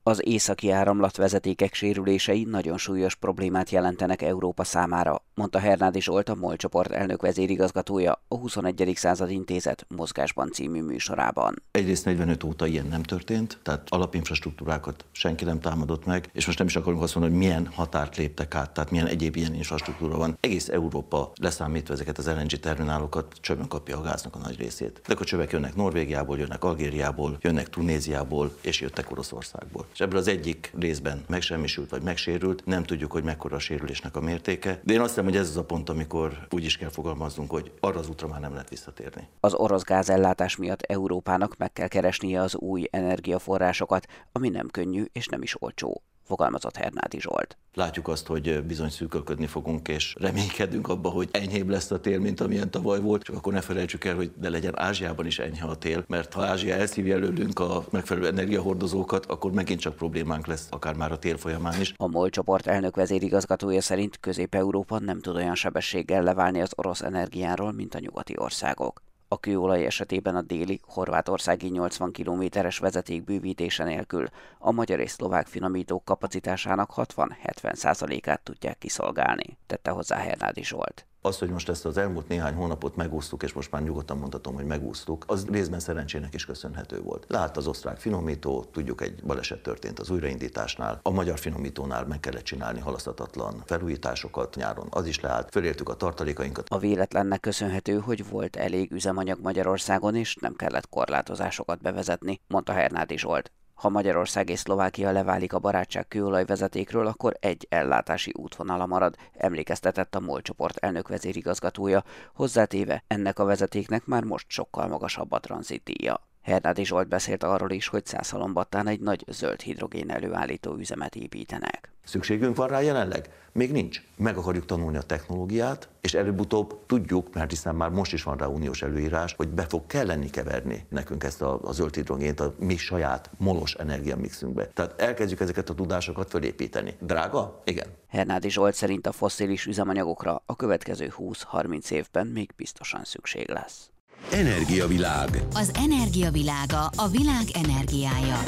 Az 0.09 0.21
északi 0.27 0.71
áramlatvezetékek 0.71 1.75
sérülései 1.75 2.45
nagyon 2.45 2.79
súlyos 2.79 3.15
problémát 3.15 3.71
jelentenek 3.71 4.23
Európa 4.23 4.65
számára, 4.65 5.23
mondta 5.35 5.59
Hernádi 5.59 6.01
Zsolt, 6.01 6.29
a 6.29 6.35
MOL 6.35 6.57
csoport 6.57 6.91
elnök 6.91 7.23
vezérigazgatója 7.23 8.23
a 8.29 8.37
21. 8.37 8.93
század 8.95 9.31
intézet 9.31 9.87
mozgásban 9.97 10.51
című 10.53 10.83
műsorában. 10.83 11.63
Egyrészt 11.71 12.05
45 12.05 12.45
óta 12.45 12.67
ilyen 12.67 12.87
nem 12.87 13.03
történt, 13.03 13.59
tehát 13.63 13.87
alapinfrastruktúrákat 13.89 15.05
senki 15.13 15.45
nem 15.45 15.61
támadott 15.61 16.05
meg, 16.05 16.31
és 16.33 16.47
most 16.47 16.59
nem 16.59 16.67
is 16.67 16.77
akarunk 16.77 17.03
azt 17.03 17.15
mondani, 17.15 17.37
hogy 17.37 17.47
milyen 17.47 17.67
határt 17.67 18.17
léptek 18.17 18.55
át, 18.55 18.71
tehát 18.71 18.91
milyen 18.91 19.07
egyéb 19.07 19.37
ilyen 19.37 19.55
infrastruktúra 19.55 20.17
van. 20.17 20.37
Egész 20.41 20.69
Európa 20.69 21.33
leszámítva 21.41 21.95
ezeket 21.95 22.19
az 22.19 22.27
LNG 22.27 22.51
terminálokat 22.51 23.35
csövön 23.41 23.69
kapja 23.69 23.99
a 23.99 24.03
gáznak 24.03 24.35
a 24.35 24.39
nagy 24.39 24.59
részét. 24.59 25.01
Ezek 25.05 25.21
a 25.21 25.25
csövek 25.25 25.53
jönnek 25.53 25.75
Norvégiából, 25.75 26.39
jönnek 26.39 26.65
Algériából, 26.65 27.37
jönnek 27.41 27.69
Tunéziából, 27.69 28.57
és 28.61 28.81
jöttek 28.81 29.11
Oroszországból. 29.11 29.87
És 29.99 30.05
ebből 30.05 30.19
az 30.19 30.29
egyik 30.29 30.73
részben 30.79 31.25
megsemmisült 31.29 31.91
vagy 31.91 32.03
megsérült, 32.03 32.67
nem 32.67 32.83
tudjuk, 32.83 33.13
hogy 33.13 33.23
mekkora 33.23 33.57
a 33.57 33.59
sérülésnek 33.59 34.17
a 34.17 34.21
mértéke. 34.21 34.81
De 34.85 34.93
én 34.93 35.01
azt 35.01 35.09
hiszem, 35.09 35.25
hogy 35.25 35.37
ez 35.37 35.49
az 35.49 35.57
a 35.57 35.65
pont, 35.65 35.89
amikor 35.89 36.47
úgy 36.51 36.65
is 36.65 36.77
kell 36.77 36.89
fogalmaznunk, 36.89 37.51
hogy 37.51 37.73
arra 37.81 37.99
az 37.99 38.09
útra 38.09 38.29
már 38.29 38.41
nem 38.41 38.53
lehet 38.53 38.69
visszatérni. 38.69 39.29
Az 39.41 39.55
orosz 39.55 39.83
gázellátás 39.83 40.57
miatt 40.57 40.83
Európának 40.83 41.57
meg 41.57 41.73
kell 41.73 41.89
keresnie 41.89 42.41
az 42.41 42.57
új 42.57 42.89
energiaforrásokat, 42.91 44.07
ami 44.33 44.49
nem 44.49 44.69
könnyű 44.69 45.05
és 45.13 45.27
nem 45.27 45.43
is 45.43 45.63
olcsó 45.63 46.03
fogalmazott 46.29 46.77
Hernádi 46.77 47.21
Zsolt. 47.21 47.57
Látjuk 47.75 48.09
azt, 48.09 48.27
hogy 48.27 48.65
bizony 48.65 48.89
szűkölködni 48.89 49.47
fogunk, 49.47 49.89
és 49.89 50.15
reménykedünk 50.19 50.89
abba, 50.89 51.09
hogy 51.09 51.29
enyhébb 51.33 51.69
lesz 51.69 51.91
a 51.91 52.01
tél, 52.01 52.19
mint 52.21 52.41
amilyen 52.41 52.71
tavaly 52.71 53.01
volt, 53.01 53.23
csak 53.23 53.37
akkor 53.37 53.53
ne 53.53 53.61
felejtsük 53.61 54.05
el, 54.05 54.15
hogy 54.15 54.33
de 54.37 54.51
legyen 54.51 54.79
Ázsiában 54.79 55.27
is 55.27 55.39
enyhe 55.39 55.67
a 55.67 55.77
tél, 55.77 56.05
mert 56.09 56.33
ha 56.33 56.45
Ázsia 56.45 56.75
elszívja 56.75 57.15
előlünk 57.15 57.59
a 57.59 57.85
megfelelő 57.91 58.27
energiahordozókat, 58.27 59.27
akkor 59.27 59.53
megint 59.53 59.81
csak 59.81 59.97
problémánk 59.97 60.47
lesz, 60.47 60.67
akár 60.71 60.95
már 60.95 61.13
a 61.13 61.19
tél 61.19 61.37
folyamán 61.37 61.81
is. 61.81 61.95
A 61.97 62.07
MOL 62.07 62.31
csoport 62.31 62.67
elnök 62.67 62.97
vezérigazgatója 62.97 63.81
szerint 63.81 64.21
Közép-Európa 64.21 64.99
nem 64.99 65.21
tud 65.21 65.37
olyan 65.37 65.55
sebességgel 65.55 66.23
leválni 66.23 66.61
az 66.61 66.73
orosz 66.77 67.03
energiáról, 67.03 67.73
mint 67.73 67.95
a 67.95 67.99
nyugati 67.99 68.35
országok. 68.37 69.03
A 69.31 69.41
kőolaj 69.41 69.85
esetében 69.85 70.37
a 70.37 70.43
déli, 70.43 70.81
horvátországi 70.87 71.69
80 71.69 72.13
kilométeres 72.13 72.79
vezeték 72.79 73.25
bővítése 73.25 73.85
nélkül 73.85 74.29
a 74.59 74.71
magyar 74.71 75.01
és 75.01 75.11
szlovák 75.11 75.47
finomítók 75.47 76.05
kapacitásának 76.05 76.93
60-70%-át 76.97 78.41
tudják 78.43 78.79
kiszolgálni, 78.79 79.59
tette 79.67 79.91
hozzá 79.91 80.17
Hernádi 80.17 80.65
Zsolt. 80.65 81.08
Az, 81.23 81.39
hogy 81.39 81.51
most 81.51 81.69
ezt 81.69 81.85
az 81.85 81.99
elmúlt 81.99 82.29
néhány 82.29 82.55
hónapot 82.55 82.97
megúsztuk, 82.97 83.43
és 83.43 83.53
most 83.53 83.71
már 83.71 83.83
nyugodtan 83.83 84.19
mondhatom, 84.19 84.55
hogy 84.55 84.65
megúsztuk, 84.65 85.25
az 85.27 85.47
részben 85.47 85.81
szerencsének 85.81 86.35
is 86.35 86.45
köszönhető 86.45 87.01
volt. 87.03 87.25
Lát 87.29 87.57
az 87.57 87.67
osztrák 87.67 87.99
finomító, 87.99 88.65
tudjuk, 88.73 89.01
egy 89.01 89.23
baleset 89.25 89.63
történt 89.63 89.99
az 89.99 90.11
újraindításnál. 90.11 91.01
A 91.03 91.11
magyar 91.11 91.39
finomítónál 91.39 92.07
meg 92.07 92.21
kellett 92.21 92.43
csinálni 92.43 92.81
halasztatatlan 92.81 93.63
felújításokat 93.67 94.55
nyáron, 94.55 94.87
az 94.91 95.07
is 95.07 95.21
leállt. 95.21 95.51
Föléltük 95.51 95.89
a 95.89 95.95
tartalékainkat. 95.95 96.69
A 96.69 96.79
véletlennek 96.79 97.41
köszönhető, 97.41 97.99
hogy 97.99 98.29
volt 98.29 98.57
elég 98.57 98.93
üzemanyag 98.93 99.39
Magyarországon, 99.43 100.15
és 100.15 100.37
nem 100.41 100.55
kellett 100.55 100.89
korlátozásokat 100.89 101.81
bevezetni, 101.81 102.41
mondta 102.47 102.73
Hernádi 102.73 103.19
Zsolt. 103.19 103.53
Ha 103.79 103.89
Magyarország 103.89 104.51
és 104.51 104.59
Szlovákia 104.59 105.11
leválik 105.11 105.53
a 105.53 105.59
barátság 105.59 106.09
kőolajvezetékről, 106.09 107.07
akkor 107.07 107.37
egy 107.41 107.67
ellátási 107.71 108.33
útvonala 108.37 108.87
marad, 108.87 109.17
emlékeztetett 109.37 110.15
a 110.15 110.21
MOL 110.21 110.43
csoport 110.43 110.77
elnök 110.77 111.09
vezérigazgatója, 111.09 112.05
hozzátéve 112.35 113.05
ennek 113.07 113.39
a 113.39 113.45
vezetéknek 113.45 114.07
már 114.07 114.25
most 114.25 114.51
sokkal 114.51 114.89
magasabb 114.89 115.33
a 115.33 115.39
tranzitdíja. 115.39 116.28
Hernádi 116.49 116.85
Zsolt 116.85 117.09
beszélt 117.09 117.43
arról 117.43 117.71
is, 117.71 117.89
hogy 117.89 118.07
Szászalombattán 118.07 118.87
egy 118.87 119.01
nagy 119.01 119.25
zöld 119.29 119.61
hidrogén 119.61 120.11
előállító 120.11 120.77
üzemet 120.77 121.15
építenek. 121.15 121.93
Szükségünk 122.05 122.57
van 122.57 122.69
rá 122.69 122.81
jelenleg? 122.81 123.31
Még 123.53 123.73
nincs. 123.73 124.03
Meg 124.17 124.37
akarjuk 124.37 124.67
tanulni 124.67 124.97
a 124.97 125.03
technológiát, 125.03 125.89
és 126.01 126.15
előbb-utóbb 126.15 126.87
tudjuk, 126.87 127.35
mert 127.35 127.51
hiszen 127.51 127.75
már 127.75 127.91
most 127.91 128.13
is 128.13 128.23
van 128.23 128.37
rá 128.37 128.47
uniós 128.47 128.83
előírás, 128.83 129.35
hogy 129.35 129.49
be 129.49 129.63
fog 129.63 129.87
kelleni 129.87 130.31
keverni 130.31 130.87
nekünk 130.89 131.25
ezt 131.25 131.43
a, 131.43 131.61
a 131.63 131.73
zöld 131.73 131.95
hidrogént 131.95 132.41
a 132.41 132.55
mi 132.59 132.77
saját 132.77 133.31
molos 133.39 133.75
energiamixünkbe. 133.75 134.67
Tehát 134.67 135.01
elkezdjük 135.01 135.41
ezeket 135.41 135.69
a 135.69 135.75
tudásokat 135.75 136.31
fölépíteni. 136.31 136.97
Drága? 137.01 137.63
Igen. 137.65 137.87
Hernádi 138.09 138.51
Zsolt 138.51 138.75
szerint 138.75 139.07
a 139.07 139.13
fosszilis 139.13 139.67
üzemanyagokra 139.67 140.43
a 140.47 140.57
következő 140.57 141.13
20-30 141.19 141.91
évben 141.91 142.27
még 142.27 142.51
biztosan 142.57 143.05
szükség 143.05 143.49
lesz. 143.49 143.91
Energiavilág. 144.33 145.29
Az 145.53 145.73
energiavilága 145.75 146.87
a 146.97 147.09
világ 147.09 147.45
energiája. 147.53 148.39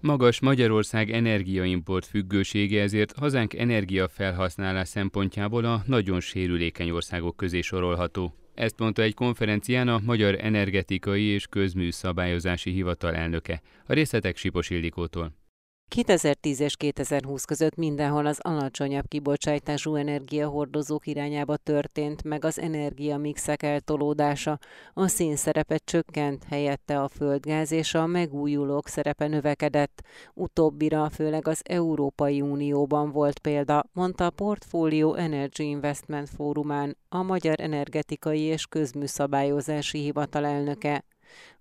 Magas 0.00 0.40
Magyarország 0.40 1.10
energiaimport 1.10 2.06
függősége 2.06 2.82
ezért 2.82 3.12
hazánk 3.18 3.54
energiafelhasználás 3.54 4.88
szempontjából 4.88 5.64
a 5.64 5.82
nagyon 5.86 6.20
sérülékeny 6.20 6.90
országok 6.90 7.36
közé 7.36 7.60
sorolható. 7.60 8.34
Ezt 8.54 8.78
mondta 8.78 9.02
egy 9.02 9.14
konferencián 9.14 9.88
a 9.88 10.00
Magyar 10.04 10.36
Energetikai 10.40 11.22
és 11.22 11.46
Közműszabályozási 11.46 12.70
Hivatal 12.70 13.14
elnöke. 13.14 13.62
A 13.86 13.92
részletek 13.92 14.36
Sipos 14.36 14.70
Ildikótól. 14.70 15.45
2010 15.88 16.60
és 16.60 16.76
2020 16.76 17.44
között 17.44 17.74
mindenhol 17.74 18.26
az 18.26 18.38
alacsonyabb 18.42 19.08
kibocsátású 19.08 19.94
energiahordozók 19.94 21.06
irányába 21.06 21.56
történt 21.56 22.24
meg 22.24 22.44
az 22.44 22.58
energiamixek 22.58 23.62
eltolódása. 23.62 24.58
A 24.92 25.08
szén 25.08 25.36
szerepe 25.36 25.78
csökkent, 25.84 26.44
helyette 26.44 27.00
a 27.00 27.08
földgáz 27.08 27.72
és 27.72 27.94
a 27.94 28.06
megújulók 28.06 28.88
szerepe 28.88 29.26
növekedett. 29.26 30.02
Utóbbira 30.34 31.10
főleg 31.10 31.48
az 31.48 31.60
Európai 31.64 32.40
Unióban 32.40 33.10
volt 33.10 33.38
példa, 33.38 33.84
mondta 33.92 34.26
a 34.26 34.30
Portfolio 34.30 35.14
Energy 35.14 35.62
Investment 35.62 36.28
Fórumán 36.28 36.96
a 37.08 37.22
Magyar 37.22 37.60
Energetikai 37.60 38.40
és 38.40 38.66
Közműszabályozási 38.66 39.98
Hivatal 39.98 40.44
elnöke. 40.44 41.04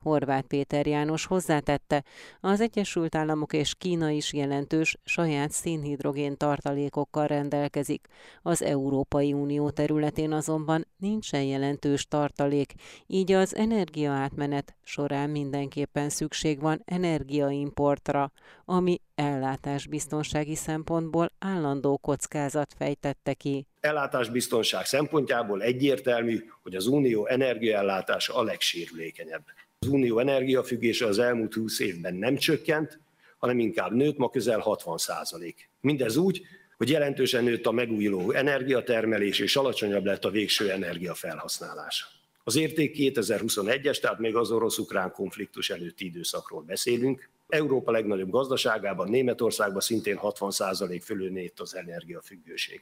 Horváth 0.01 0.47
Péter 0.47 0.87
János 0.87 1.25
hozzátette, 1.25 2.03
az 2.41 2.61
Egyesült 2.61 3.15
Államok 3.15 3.53
és 3.53 3.75
Kína 3.75 4.09
is 4.09 4.33
jelentős 4.33 4.97
saját 5.03 5.51
szénhidrogén 5.51 6.37
tartalékokkal 6.37 7.27
rendelkezik. 7.27 8.07
Az 8.41 8.61
Európai 8.61 9.33
Unió 9.33 9.69
területén 9.69 10.31
azonban 10.31 10.87
nincsen 10.97 11.43
jelentős 11.43 12.07
tartalék, 12.07 12.73
így 13.07 13.31
az 13.31 13.55
energiaátmenet 13.55 14.75
során 14.83 15.29
mindenképpen 15.29 16.09
szükség 16.09 16.59
van 16.59 16.81
energiaimportra, 16.85 18.31
ami 18.65 19.01
ellátásbiztonsági 19.15 20.55
szempontból 20.55 21.31
állandó 21.39 21.97
kockázat 21.97 22.73
fejtette 22.77 23.33
ki. 23.33 23.67
Ellátásbiztonság 23.85 24.85
szempontjából 24.85 25.61
egyértelmű, 25.61 26.43
hogy 26.63 26.75
az 26.75 26.87
unió 26.87 27.27
energiaellátása 27.27 28.35
a 28.35 28.43
legsérülékenyebb. 28.43 29.43
Az 29.79 29.87
unió 29.87 30.19
energiafüggése 30.19 31.05
az 31.05 31.19
elmúlt 31.19 31.53
20 31.53 31.79
évben 31.79 32.15
nem 32.15 32.35
csökkent, 32.35 32.99
hanem 33.37 33.59
inkább 33.59 33.91
nőtt, 33.91 34.17
ma 34.17 34.29
közel 34.29 34.59
60 34.59 34.97
százalék. 34.97 35.69
Mindez 35.81 36.17
úgy, 36.17 36.41
hogy 36.77 36.89
jelentősen 36.89 37.43
nőtt 37.43 37.65
a 37.65 37.71
megújuló 37.71 38.31
energiatermelés, 38.31 39.39
és 39.39 39.55
alacsonyabb 39.55 40.05
lett 40.05 40.25
a 40.25 40.29
végső 40.29 40.71
energiafelhasználás. 40.71 42.07
Az 42.43 42.55
érték 42.55 42.95
2021-es, 42.97 43.99
tehát 43.99 44.19
még 44.19 44.35
az 44.35 44.51
orosz-ukrán 44.51 45.11
konfliktus 45.11 45.69
előtti 45.69 46.05
időszakról 46.05 46.61
beszélünk. 46.61 47.29
Európa 47.47 47.91
legnagyobb 47.91 48.29
gazdaságában, 48.29 49.09
Németországban 49.09 49.81
szintén 49.81 50.19
60% 50.21 51.01
fölül 51.03 51.29
nőtt 51.31 51.59
az 51.59 51.75
energiafüggőség. 51.75 52.81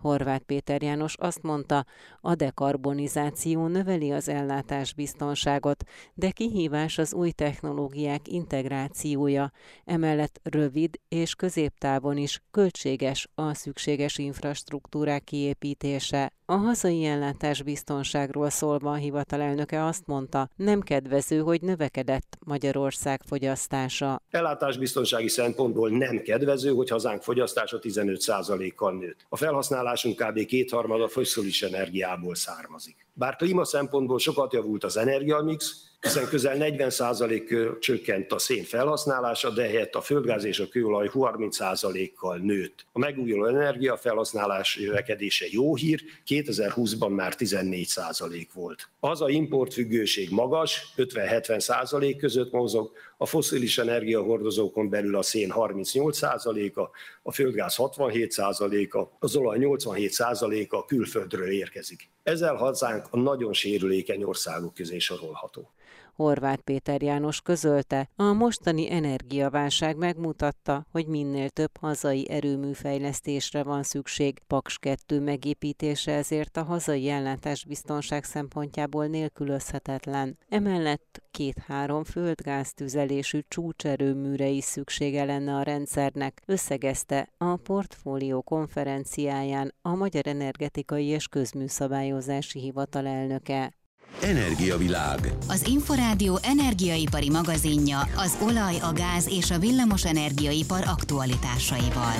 Horváth 0.00 0.44
Péter 0.44 0.82
János 0.82 1.14
azt 1.16 1.42
mondta, 1.42 1.84
a 2.20 2.34
dekarbonizáció 2.34 3.66
növeli 3.66 4.12
az 4.12 4.28
ellátás 4.28 4.94
biztonságot, 4.94 5.84
de 6.14 6.30
kihívás 6.30 6.98
az 6.98 7.14
új 7.14 7.30
technológiák 7.30 8.28
integrációja, 8.28 9.52
emellett 9.84 10.40
rövid 10.42 11.00
és 11.08 11.34
középtávon 11.34 12.16
is 12.16 12.42
költséges 12.50 13.28
a 13.34 13.54
szükséges 13.54 14.18
infrastruktúrák 14.18 15.24
kiépítése. 15.24 16.32
A 16.48 16.54
hazai 16.54 17.04
ellátás 17.04 17.62
biztonságról 17.62 18.50
szólva 18.50 18.90
a 18.90 18.94
hivatalelnöke 18.94 19.84
azt 19.84 20.06
mondta, 20.06 20.48
nem 20.56 20.80
kedvező, 20.80 21.38
hogy 21.38 21.62
növekedett 21.62 22.36
Magyarország 22.44 23.22
fogyasztása. 23.26 24.22
Ellátásbiztonsági 24.30 25.28
szempontból 25.28 25.90
nem 25.90 26.18
kedvező, 26.18 26.70
hogy 26.74 26.88
hazánk 26.88 27.22
fogyasztása 27.22 27.78
15%-kal 27.82 28.92
nőtt. 28.92 29.26
A 29.28 29.36
felhasználásunk 29.36 30.16
kb. 30.16 30.44
kétharmada 30.44 31.08
foszilis 31.08 31.62
energiából 31.62 32.34
származik. 32.34 33.05
Bár 33.18 33.36
klíma 33.36 33.64
szempontból 33.64 34.18
sokat 34.18 34.52
javult 34.52 34.84
az 34.84 34.96
energiamix, 34.96 35.86
hiszen 36.00 36.28
közel 36.28 36.56
40% 36.58 37.78
csökkent 37.78 38.32
a 38.32 38.38
szén 38.38 38.64
felhasználása, 38.64 39.50
de 39.50 39.62
helyett 39.62 39.94
a 39.94 40.00
földgáz 40.00 40.44
és 40.44 40.58
a 40.58 40.68
kőolaj 40.68 41.10
30%-kal 41.12 42.36
nőtt. 42.36 42.86
A 42.92 42.98
megújuló 42.98 43.44
energiafelhasználás 43.44 44.76
jövekedése 44.76 45.46
jó 45.50 45.76
hír, 45.76 46.02
2020-ban 46.28 47.14
már 47.14 47.34
14% 47.38 48.46
volt. 48.54 48.88
Az 49.00 49.20
a 49.20 49.28
importfüggőség 49.28 50.30
magas, 50.30 50.92
50-70% 50.96 52.16
között 52.18 52.52
mozog, 52.52 52.92
a 53.16 53.26
foszilis 53.26 53.78
energiahordozókon 53.78 54.88
belül 54.88 55.16
a 55.16 55.22
szén 55.22 55.52
38%-a, 55.54 56.90
a 57.22 57.32
földgáz 57.32 57.74
67%-a, 57.78 59.16
az 59.18 59.36
olaj 59.36 59.58
87%-a 59.60 60.84
külföldről 60.84 61.50
érkezik. 61.50 62.10
Ezzel 62.22 62.54
hazánk 62.54 63.06
a 63.10 63.16
nagyon 63.16 63.52
sérülékeny 63.52 64.22
országok 64.22 64.74
közé 64.74 64.98
sorolható. 64.98 65.70
Horváth 66.16 66.62
Péter 66.62 67.02
János 67.02 67.40
közölte, 67.40 68.08
a 68.16 68.32
mostani 68.32 68.92
energiaválság 68.92 69.96
megmutatta, 69.96 70.86
hogy 70.90 71.06
minél 71.06 71.48
több 71.48 71.76
hazai 71.80 72.30
erőműfejlesztésre 72.30 73.62
van 73.62 73.82
szükség. 73.82 74.42
Paks 74.46 74.78
2 74.78 75.20
megépítése 75.20 76.12
ezért 76.12 76.56
a 76.56 76.62
hazai 76.62 77.08
ellátásbiztonság 77.08 78.24
szempontjából 78.24 79.06
nélkülözhetetlen. 79.06 80.38
Emellett 80.48 81.22
két-három 81.30 82.04
földgáztüzelésű 82.04 83.40
csúcserőműre 83.48 84.48
is 84.48 84.64
szüksége 84.64 85.24
lenne 85.24 85.54
a 85.54 85.62
rendszernek, 85.62 86.42
összegezte 86.46 87.28
a 87.38 87.56
portfólió 87.56 88.42
konferenciáján 88.42 89.74
a 89.82 89.94
Magyar 89.94 90.26
Energetikai 90.26 91.06
és 91.06 91.28
Közműszabályozási 91.28 92.60
Hivatal 92.60 93.06
elnöke. 93.06 93.74
Energiavilág. 94.22 95.18
Az 95.48 95.66
Inforádió 95.66 96.38
energiaipari 96.42 97.30
magazinja 97.30 97.98
az 98.16 98.38
olaj, 98.42 98.76
a 98.78 98.92
gáz 98.92 99.28
és 99.28 99.50
a 99.50 99.58
villamos 99.58 100.04
energiaipar 100.04 100.82
aktualitásaival. 100.86 102.14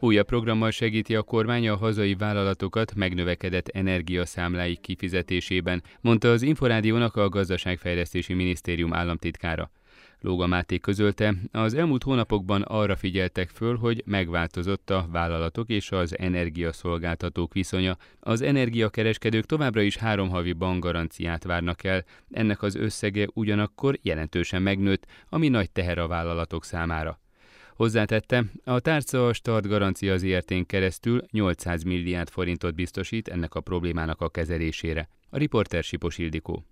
Újabb 0.00 0.26
programmal 0.26 0.70
segíti 0.70 1.14
a 1.14 1.22
kormány 1.22 1.68
a 1.68 1.76
hazai 1.76 2.14
vállalatokat 2.14 2.94
megnövekedett 2.94 3.68
energiaszámláik 3.68 4.80
kifizetésében, 4.80 5.82
mondta 6.00 6.30
az 6.30 6.42
Inforádiónak 6.42 7.16
a 7.16 7.28
Gazdaságfejlesztési 7.28 8.34
Minisztérium 8.34 8.94
államtitkára. 8.94 9.70
Lóga 10.22 10.46
Máté 10.46 10.78
közölte, 10.78 11.34
az 11.52 11.74
elmúlt 11.74 12.02
hónapokban 12.02 12.62
arra 12.62 12.96
figyeltek 12.96 13.48
föl, 13.48 13.76
hogy 13.76 14.02
megváltozott 14.06 14.90
a 14.90 15.06
vállalatok 15.10 15.68
és 15.68 15.90
az 15.90 16.18
energiaszolgáltatók 16.18 17.52
viszonya. 17.52 17.96
Az 18.20 18.40
energiakereskedők 18.40 19.46
továbbra 19.46 19.80
is 19.80 19.96
három 19.96 20.28
havi 20.28 20.52
bankgaranciát 20.52 21.44
várnak 21.44 21.84
el, 21.84 22.04
ennek 22.30 22.62
az 22.62 22.74
összege 22.74 23.28
ugyanakkor 23.34 23.98
jelentősen 24.02 24.62
megnőtt, 24.62 25.06
ami 25.28 25.48
nagy 25.48 25.70
teher 25.70 25.98
a 25.98 26.06
vállalatok 26.06 26.64
számára. 26.64 27.20
Hozzátette, 27.74 28.44
a 28.64 28.80
tárca 28.80 29.26
a 29.26 29.32
start 29.32 29.66
garancia 29.66 30.14
értén 30.14 30.66
keresztül 30.66 31.22
800 31.30 31.82
milliárd 31.82 32.28
forintot 32.28 32.74
biztosít 32.74 33.28
ennek 33.28 33.54
a 33.54 33.60
problémának 33.60 34.20
a 34.20 34.28
kezelésére. 34.28 35.08
A 35.30 35.38
riporter 35.38 35.82
Sipos 35.82 36.18
Ildikó 36.18 36.64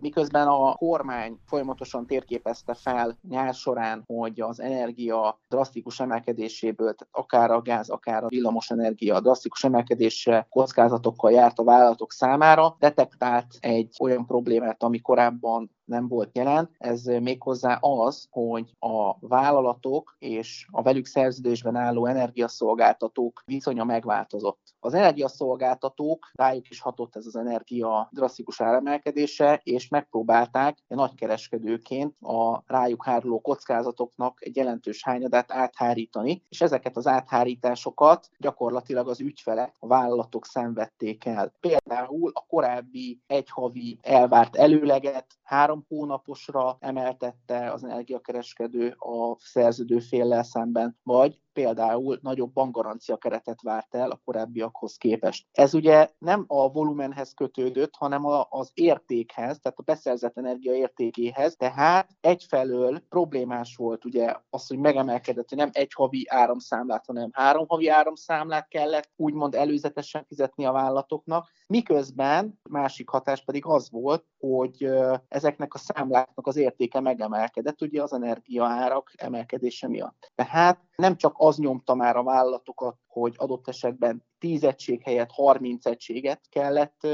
miközben 0.00 0.48
a 0.48 0.74
kormány 0.74 1.38
folyamatosan 1.46 2.06
térképezte 2.06 2.74
fel 2.74 3.18
nyár 3.28 3.54
során, 3.54 4.02
hogy 4.06 4.40
az 4.40 4.60
energia 4.60 5.40
drasztikus 5.48 6.00
emelkedéséből, 6.00 6.94
tehát 6.94 7.08
akár 7.10 7.50
a 7.50 7.62
gáz, 7.62 7.88
akár 7.88 8.24
a 8.24 8.28
villamos 8.28 8.70
energia 8.70 9.20
drasztikus 9.20 9.64
emelkedése 9.64 10.46
kockázatokkal 10.50 11.30
járt 11.32 11.58
a 11.58 11.64
vállalatok 11.64 12.12
számára, 12.12 12.76
detektált 12.78 13.46
egy 13.60 13.96
olyan 14.00 14.26
problémát, 14.26 14.82
ami 14.82 15.00
korábban 15.00 15.70
nem 15.90 16.08
volt 16.08 16.36
jelen, 16.36 16.70
ez 16.78 17.04
méghozzá 17.04 17.74
az, 17.80 18.26
hogy 18.30 18.74
a 18.78 19.26
vállalatok 19.26 20.16
és 20.18 20.66
a 20.70 20.82
velük 20.82 21.06
szerződésben 21.06 21.76
álló 21.76 22.06
energiaszolgáltatók 22.06 23.42
viszonya 23.46 23.84
megváltozott. 23.84 24.74
Az 24.80 24.94
energiaszolgáltatók, 24.94 26.30
rájuk 26.32 26.70
is 26.70 26.80
hatott 26.80 27.16
ez 27.16 27.26
az 27.26 27.36
energia 27.36 28.08
drasztikus 28.12 28.60
áremelkedése, 28.60 29.60
és 29.64 29.88
megpróbálták 29.88 30.78
nagykereskedőként 30.88 32.16
a 32.20 32.62
rájuk 32.66 33.04
háruló 33.04 33.40
kockázatoknak 33.40 34.38
egy 34.40 34.56
jelentős 34.56 35.04
hányadát 35.04 35.52
áthárítani, 35.52 36.44
és 36.48 36.60
ezeket 36.60 36.96
az 36.96 37.06
áthárításokat 37.06 38.28
gyakorlatilag 38.38 39.08
az 39.08 39.20
ügyfelek, 39.20 39.74
a 39.78 39.86
vállalatok 39.86 40.46
szenvedték 40.46 41.24
el. 41.24 41.52
Például 41.60 42.30
a 42.34 42.44
korábbi 42.48 43.20
egyhavi 43.26 43.98
elvárt 44.02 44.56
előleget 44.56 45.26
három 45.42 45.79
hónaposra 45.88 46.76
emeltette 46.80 47.72
az 47.72 47.84
energiakereskedő 47.84 48.88
a 48.98 49.36
szerződő 49.38 49.98
féllel 49.98 50.42
szemben, 50.42 50.98
vagy 51.02 51.40
például 51.60 52.18
nagyobb 52.22 52.52
bankgarancia 52.52 53.16
keretet 53.16 53.62
várt 53.62 53.94
el 53.94 54.10
a 54.10 54.20
korábbiakhoz 54.24 54.96
képest. 54.96 55.46
Ez 55.52 55.74
ugye 55.74 56.10
nem 56.18 56.44
a 56.46 56.72
volumenhez 56.72 57.34
kötődött, 57.34 57.94
hanem 57.96 58.24
az 58.48 58.70
értékhez, 58.74 59.58
tehát 59.60 59.78
a 59.78 59.82
beszerzett 59.82 60.38
energia 60.38 60.74
értékéhez, 60.74 61.56
tehát 61.56 62.08
egyfelől 62.20 63.00
problémás 63.08 63.76
volt 63.76 64.04
ugye 64.04 64.34
az, 64.50 64.66
hogy 64.66 64.78
megemelkedett, 64.78 65.48
hogy 65.48 65.58
nem 65.58 65.70
egy 65.72 65.92
havi 65.94 66.26
áramszámlát, 66.28 67.06
hanem 67.06 67.30
három 67.32 67.66
havi 67.68 67.88
áramszámlát 67.88 68.68
kellett 68.68 69.10
úgymond 69.16 69.54
előzetesen 69.54 70.24
fizetni 70.24 70.64
a 70.64 70.72
vállalatoknak, 70.72 71.50
miközben 71.66 72.60
másik 72.70 73.08
hatás 73.08 73.44
pedig 73.44 73.66
az 73.66 73.90
volt, 73.90 74.24
hogy 74.38 74.88
ezeknek 75.28 75.74
a 75.74 75.78
számláknak 75.78 76.46
az 76.46 76.56
értéke 76.56 77.00
megemelkedett, 77.00 77.82
ugye 77.82 78.02
az 78.02 78.12
energiaárak 78.12 79.12
emelkedése 79.16 79.88
miatt. 79.88 80.32
Tehát 80.34 80.80
nem 80.96 81.16
csak 81.16 81.34
az 81.36 81.49
nyomta 81.58 81.94
már 81.94 82.16
a 82.16 82.22
vállalatokat, 82.22 82.96
hogy 83.06 83.34
adott 83.36 83.68
esetben 83.68 84.24
10 84.38 84.64
egység 84.64 85.02
helyett 85.02 85.30
30 85.30 85.86
egységet 85.86 86.48
kellett 86.48 87.06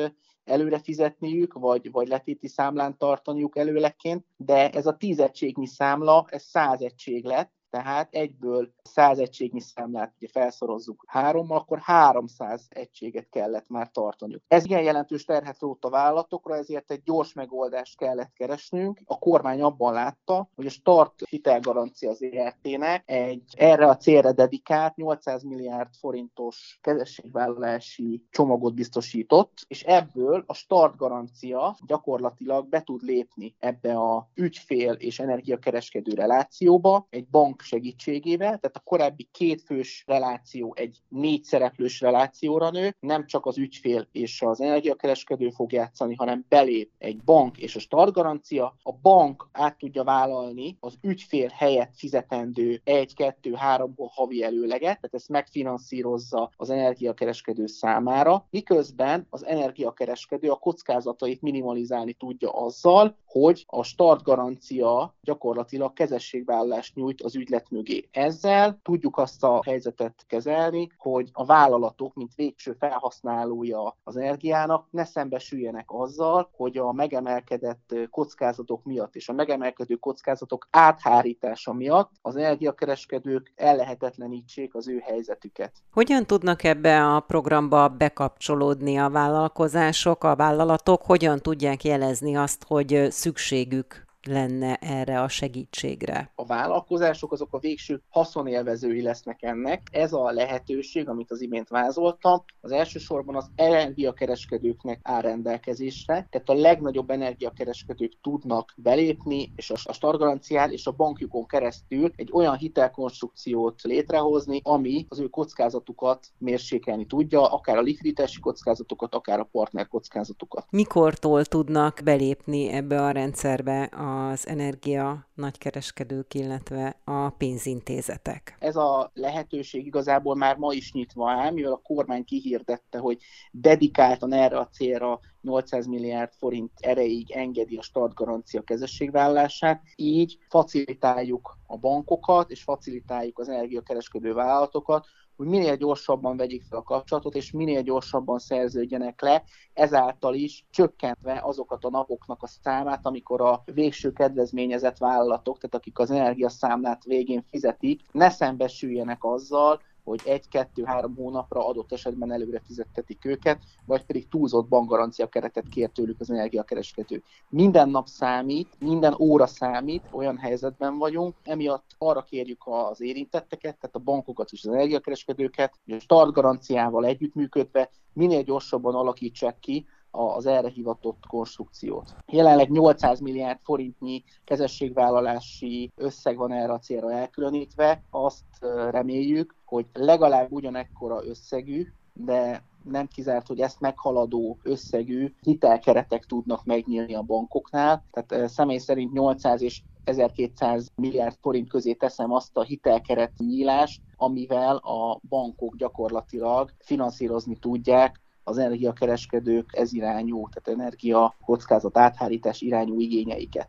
előre 0.45 0.79
fizetniük, 0.79 1.53
vagy, 1.53 1.91
vagy 1.91 2.09
letéti 2.09 2.49
számlán 2.49 2.99
tartaniuk 2.99 3.57
előleként, 3.57 4.25
de 4.37 4.71
ez 4.71 4.87
a 4.87 4.97
10 4.97 5.19
egységnyi 5.19 5.67
számla, 5.67 6.25
ez 6.29 6.43
100 6.43 6.81
egység 6.81 7.25
lett, 7.25 7.53
tehát 7.71 8.15
egyből 8.15 8.73
100 8.83 9.19
egységnyi 9.19 9.61
számlát 9.61 10.13
ugye 10.17 10.29
felszorozzuk 10.33 11.05
hárommal, 11.07 11.59
akkor 11.59 11.79
300 11.79 12.67
egységet 12.69 13.29
kellett 13.31 13.69
már 13.69 13.91
tartaniuk. 13.91 14.43
Ez 14.49 14.65
ilyen 14.67 14.83
jelentős 14.83 15.25
terhet 15.25 15.61
rótt 15.61 15.85
a 15.85 15.91
vállalatokra, 15.91 16.55
ezért 16.57 16.91
egy 16.91 17.03
gyors 17.03 17.33
megoldást 17.33 17.97
kellett 17.97 18.33
keresnünk. 18.33 19.01
A 19.05 19.19
kormány 19.19 19.63
abban 19.63 19.93
látta, 19.93 20.49
hogy 20.55 20.67
a 20.67 20.71
start 20.71 21.23
hitelgarancia 21.29 22.11
az 22.11 22.23
ERT-nek 22.23 23.03
egy 23.07 23.43
erre 23.57 23.87
a 23.87 23.97
célra 23.97 24.33
dedikált 24.33 24.97
800 24.97 25.43
milliárd 25.43 25.95
forintos 25.95 26.79
kezességvállalási 26.83 28.27
csomagot 28.31 28.75
biztosított, 28.75 29.65
és 29.69 29.83
ebből 29.83 30.45
a 30.47 30.55
start 30.55 30.97
garancia 30.97 31.77
gyakorlatilag 31.87 32.69
be 32.69 32.83
tud 32.83 33.03
lépni 33.03 33.55
ebbe 33.59 33.95
a 33.95 34.29
ügyfél 34.35 34.93
és 34.93 35.19
energiakereskedő 35.19 36.13
relációba 36.15 37.07
egy 37.11 37.29
bank 37.29 37.63
segítségével, 37.67 38.59
tehát 38.59 38.77
a 38.77 38.83
korábbi 38.85 39.29
kétfős 39.33 40.05
reláció 40.07 40.75
egy 40.77 40.99
négy 41.09 41.45
szereplős 41.45 42.01
relációra 42.01 42.71
nő, 42.71 42.97
nem 43.01 43.27
csak 43.27 43.47
az 43.47 43.59
ügyfél 43.59 44.09
és 44.13 44.43
az 44.43 44.61
energiakereskedő 44.61 45.51
fog 45.51 45.73
játszani, 45.73 46.15
hanem 46.15 46.45
belép 46.49 46.91
egy 46.99 47.23
bank 47.25 47.59
és 47.59 47.77
a 47.77 47.81
startgarancia, 47.81 48.77
a 48.83 48.93
bank 48.93 49.49
át 49.53 49.79
tudja 49.79 50.05
vállalni 50.05 50.77
az 50.81 50.95
ügyfél 51.03 51.49
helyett 51.49 51.93
fizetendő 51.97 52.81
egy, 52.85 53.15
kettő, 53.15 53.53
három 53.53 53.95
havi 53.97 54.43
előleget, 54.43 54.81
tehát 54.81 55.15
ezt 55.15 55.29
megfinanszírozza 55.29 56.51
az 56.57 56.71
energiakereskedő 56.71 57.67
számára, 57.67 58.47
miközben 58.51 59.27
az 59.31 59.45
energiakereskedő 59.45 60.51
a 60.51 60.57
kockázatait 60.57 61.43
minimalizálni 61.43 62.13
tudja 62.13 62.51
azzal, 62.51 63.17
hogy 63.41 63.65
a 63.67 63.83
startgarancia 63.83 65.15
gyakorlatilag 65.23 65.93
kezességvállalást 65.93 66.95
nyújt 66.95 67.23
az 67.23 67.37
ügylet 67.37 67.71
mögé. 67.71 68.09
Ezzel 68.11 68.81
tudjuk 68.83 69.19
azt 69.19 69.45
a 69.45 69.61
helyzetet 69.65 70.25
kezelni, 70.27 70.89
hogy 70.97 71.29
a 71.33 71.45
vállalatok, 71.45 72.15
mint 72.15 72.35
végső 72.35 72.77
felhasználója 72.79 73.97
az 74.05 74.17
energiának, 74.17 74.87
ne 74.91 75.05
szembesüljenek 75.05 75.85
azzal, 75.87 76.49
hogy 76.53 76.77
a 76.77 76.93
megemelkedett 76.93 77.95
kockázatok 78.11 78.85
miatt 78.85 79.15
és 79.15 79.29
a 79.29 79.33
megemelkedő 79.33 79.95
kockázatok 79.95 80.69
áthárítása 80.71 81.73
miatt 81.73 82.11
az 82.23 82.37
energiakereskedők 82.37 83.53
ellehetetlenítsék 83.57 84.75
az 84.75 84.89
ő 84.89 84.99
helyzetüket. 84.99 85.73
Hogyan 85.93 86.27
tudnak 86.27 86.65
ebbe 86.65 87.15
a 87.15 87.21
programba 87.21 87.89
bekapcsolódni 87.89 88.99
a 88.99 89.11
vállalkozások, 89.11 90.25
a 90.25 90.37
vállalatok, 90.37 91.03
hogyan 91.03 91.39
tudják 91.39 91.85
jelezni 91.85 92.37
azt, 92.37 92.65
hogy 92.67 93.07
szükségük 93.27 94.06
lenne 94.27 94.75
erre 94.75 95.21
a 95.23 95.29
segítségre? 95.29 96.33
A 96.35 96.47
vállalkozások 96.47 97.33
azok 97.33 97.53
a 97.53 97.59
végső 97.59 98.03
haszonélvezői 98.09 99.03
lesznek 99.03 99.43
ennek. 99.43 99.89
Ez 99.93 100.13
a 100.13 100.31
lehetőség, 100.31 101.09
amit 101.09 101.31
az 101.31 101.41
imént 101.41 101.69
vázoltam, 101.69 102.45
az 102.61 102.73
elsősorban 102.73 103.37
az 103.37 103.51
energiakereskedőknek 103.55 105.01
áll 105.03 105.21
rendelkezésre, 105.21 106.27
tehát 106.31 106.49
a 106.49 106.55
legnagyobb 106.55 107.11
energiakereskedők 107.11 108.13
tudnak 108.23 108.75
belépni, 108.77 109.53
és 109.57 109.71
a 109.71 109.93
startgarancián 109.93 110.71
és 110.71 110.87
a 110.87 110.93
bankjukon 110.93 111.47
keresztül 111.47 112.13
egy 112.17 112.31
olyan 112.33 112.57
hitelkonstrukciót 112.57 113.83
létrehozni, 113.83 114.61
ami 114.65 115.07
az 115.09 115.19
ő 115.19 115.27
kockázatukat 115.27 116.27
mérsékelni 116.39 117.07
tudja, 117.07 117.53
akár 117.53 117.77
a 117.77 117.81
likviditási 117.81 118.41
kockázatokat, 118.41 119.15
akár 119.15 119.41
a 119.41 119.49
partner 119.53 119.89
kockázatokat. 119.89 120.67
Mikortól 120.71 121.45
tudnak 121.45 122.01
belépni 122.05 122.69
ebbe 122.69 123.03
a 123.03 123.11
rendszerbe 123.11 123.83
az 124.17 124.47
energia 124.49 125.29
nagykereskedők, 125.35 126.35
illetve 126.35 127.01
a 127.05 127.29
pénzintézetek? 127.29 128.57
Ez 128.59 128.77
a 128.77 129.11
lehetőség 129.15 129.87
igazából 129.87 130.35
már 130.35 130.57
ma 130.57 130.73
is 130.73 130.93
nyitva 130.93 131.31
áll, 131.31 131.51
mivel 131.51 131.73
a 131.73 131.83
kormány 131.85 132.25
kihirdette, 132.25 132.99
hogy 132.99 133.19
dedikáltan 133.51 134.33
erre 134.33 134.59
a 134.59 134.69
célra 134.69 135.21
800 135.43 135.87
milliárd 135.87 136.33
forint 136.39 136.73
erejéig 136.81 137.31
engedi 137.31 137.77
a 137.77 137.83
startgarancia 137.83 138.63
kezességvállalását, 138.63 139.83
így 139.97 140.39
facilitáljuk 140.49 141.59
a 141.67 141.77
bankokat, 141.77 142.51
és 142.51 142.63
facilitáljuk 142.63 143.39
az 143.39 143.49
energiakereskedő 143.49 144.33
vállalatokat, 144.33 145.07
hogy 145.37 145.47
minél 145.47 145.77
gyorsabban 145.77 146.37
vegyék 146.37 146.63
fel 146.63 146.79
a 146.79 146.83
kapcsolatot, 146.83 147.35
és 147.35 147.51
minél 147.51 147.83
gyorsabban 147.83 148.39
szerződjenek 148.39 149.21
le, 149.21 149.45
ezáltal 149.73 150.35
is 150.35 150.67
csökkentve 150.71 151.41
azokat 151.45 151.85
a 151.85 151.91
napoknak 151.91 152.43
a 152.43 152.47
számát, 152.47 153.07
amikor 153.07 153.41
a 153.41 153.63
végső 153.65 154.13
kedvezményezett 154.13 154.99
vállalatok, 154.99 155.59
tehát 155.59 155.75
akik 155.75 155.99
az 155.99 156.11
energiaszámlát 156.11 157.05
végén 157.05 157.43
fizetik, 157.51 158.03
ne 158.13 158.31
szembesüljenek 158.31 159.25
azzal, 159.25 159.81
hogy 160.07 160.21
egy-kettő-három 160.25 161.15
hónapra 161.15 161.67
adott 161.67 161.93
esetben 161.93 162.33
előre 162.33 162.61
fizettetik 162.67 163.25
őket, 163.25 163.59
vagy 163.85 164.05
pedig 164.05 164.29
túlzott 164.29 164.69
bankgarancia 164.69 165.29
keretet 165.29 165.69
kér 165.69 165.89
tőlük 165.89 166.21
az 166.21 166.31
energiakereskedő. 166.31 167.23
Minden 167.49 167.89
nap 167.89 168.07
számít, 168.07 168.69
minden 168.79 169.15
óra 169.19 169.47
számít, 169.47 170.09
olyan 170.11 170.37
helyzetben 170.37 170.99
vagyunk, 170.99 171.35
emiatt 171.43 171.91
arra 171.99 172.23
kérjük 172.23 172.63
az 172.65 173.01
érintetteket, 173.01 173.79
tehát 173.79 173.97
a 173.97 173.99
bankokat 173.99 174.51
és 174.53 174.65
az 174.65 174.73
energiakereskedőket, 174.73 175.75
hogy 175.85 175.95
a 175.95 176.01
start 176.01 176.33
garanciával 176.33 177.05
együttműködve 177.05 177.91
minél 178.13 178.43
gyorsabban 178.43 178.95
alakítsák 178.95 179.59
ki 179.59 179.87
az 180.11 180.47
erre 180.47 180.69
hivatott 180.69 181.27
konstrukciót. 181.29 182.15
Jelenleg 182.27 182.71
800 182.71 183.21
milliárd 183.21 183.59
forintnyi 183.63 184.25
kezességvállalási 184.45 185.93
összeg 185.97 186.37
van 186.37 186.53
erre 186.53 186.73
a 186.73 186.79
célra 186.79 187.13
elkülönítve. 187.13 188.03
Azt 188.11 188.45
reméljük, 188.91 189.55
hogy 189.67 189.87
legalább 189.93 190.53
ugyanekkora 190.53 191.27
összegű, 191.27 191.87
de 192.13 192.63
nem 192.85 193.07
kizárt, 193.07 193.47
hogy 193.47 193.61
ezt 193.61 193.81
meghaladó 193.81 194.59
összegű 194.63 195.35
hitelkeretek 195.43 196.25
tudnak 196.25 196.65
megnyílni 196.65 197.15
a 197.15 197.23
bankoknál. 197.23 198.05
Tehát 198.11 198.49
személy 198.49 198.79
szerint 198.79 199.13
800 199.13 199.63
és 199.63 199.83
1200 200.05 200.93
milliárd 200.95 201.37
forint 201.41 201.69
közé 201.69 201.93
teszem 201.93 202.33
azt 202.33 202.57
a 202.57 202.63
hitelkeret 202.63 203.33
nyílást, 203.37 204.01
amivel 204.17 204.77
a 204.77 205.21
bankok 205.29 205.77
gyakorlatilag 205.77 206.73
finanszírozni 206.79 207.57
tudják 207.57 208.21
az 208.45 208.59
energiakereskedők 208.59 209.71
ez 209.73 209.93
irányú, 209.93 210.49
tehát 210.49 210.81
energia 210.81 211.37
kockázat 211.45 211.97
áthárítás 211.99 212.61
irányú 212.61 213.01
igényeiket. 213.01 213.69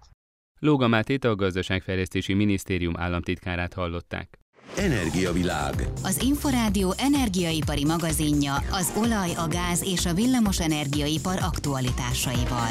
Lóga 0.59 0.87
Mátét 0.87 1.23
a 1.23 1.35
Gazdaságfejlesztési 1.35 2.33
Minisztérium 2.33 2.97
államtitkárát 2.97 3.73
hallották. 3.73 4.36
Energiavilág. 4.75 5.73
Az 6.03 6.21
Inforádió 6.21 6.93
energiaipari 6.97 7.85
magazinja 7.85 8.53
az 8.55 8.93
olaj, 8.97 9.29
a 9.35 9.47
gáz 9.47 9.83
és 9.83 10.05
a 10.05 10.13
villamos 10.13 10.59
energiaipar 10.59 11.37
aktualitásaival. 11.41 12.69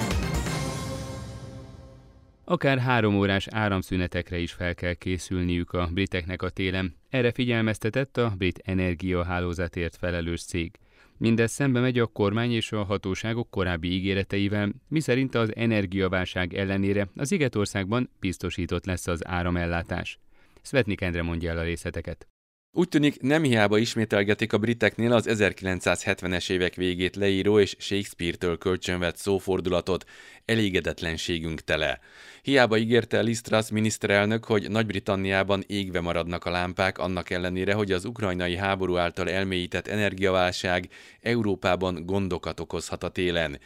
Akár 2.44 2.78
három 2.78 3.16
órás 3.16 3.46
áramszünetekre 3.50 4.38
is 4.38 4.52
fel 4.52 4.74
kell 4.74 4.94
készülniük 4.94 5.72
a 5.72 5.88
briteknek 5.92 6.42
a 6.42 6.48
télen. 6.48 6.96
Erre 7.11 7.32
figyelmeztetett 7.32 8.16
a 8.16 8.32
brit 8.37 8.61
energiahálózatért 8.64 9.96
felelős 9.96 10.44
cég. 10.44 10.72
Mindez 11.18 11.52
szembe 11.52 11.80
megy 11.80 11.98
a 11.98 12.06
kormány 12.06 12.52
és 12.52 12.72
a 12.72 12.85
hatóságok 12.85 13.50
korábbi 13.50 13.92
ígéreteivel, 13.92 14.72
miszerint 14.88 15.35
az 15.35 15.56
energiaválság 15.56 16.54
ellenére 16.54 17.09
az 17.16 17.32
Igetországban 17.32 18.11
biztosított 18.20 18.85
lesz 18.87 19.06
az 19.06 19.26
áramellátás. 19.26 20.18
Svetnik 20.66 21.00
Endre 21.00 21.22
mondja 21.22 21.50
el 21.50 21.59
a 21.59 21.62
részleteket. 21.62 22.29
Úgy 22.72 22.88
tűnik, 22.88 23.20
nem 23.20 23.42
hiába 23.42 23.79
ismételgetik 23.79 24.52
a 24.52 24.59
briteknél 24.59 25.12
az 25.12 25.26
1970-es 25.29 26.50
évek 26.50 26.74
végét 26.74 27.16
leíró 27.16 27.59
és 27.59 27.76
Shakespeare-től 27.79 28.59
kölcsönvett 28.59 29.16
szófordulatot, 29.16 30.05
elégedetlenségünk 30.44 31.61
tele. 31.61 32.00
Hiába 32.42 32.76
ígérte 32.76 33.20
Liz 33.20 33.40
Truss 33.40 33.70
miniszterelnök, 33.70 34.44
hogy 34.44 34.70
Nagy-Britanniában 34.70 35.64
égve 35.66 36.00
maradnak 36.00 36.44
a 36.44 36.50
lámpák, 36.50 36.98
annak 36.98 37.31
ellenére, 37.31 37.74
hogy 37.74 37.92
az 37.92 38.05
ukrajnai 38.05 38.57
háború 38.57 38.96
által 38.96 39.31
elmélyített 39.31 39.87
energiaválság 39.87 40.88
Európában 41.20 42.07
gondokat 42.07 42.61
okozhat 42.61 43.02
a 43.02 43.09
télen 43.09 43.59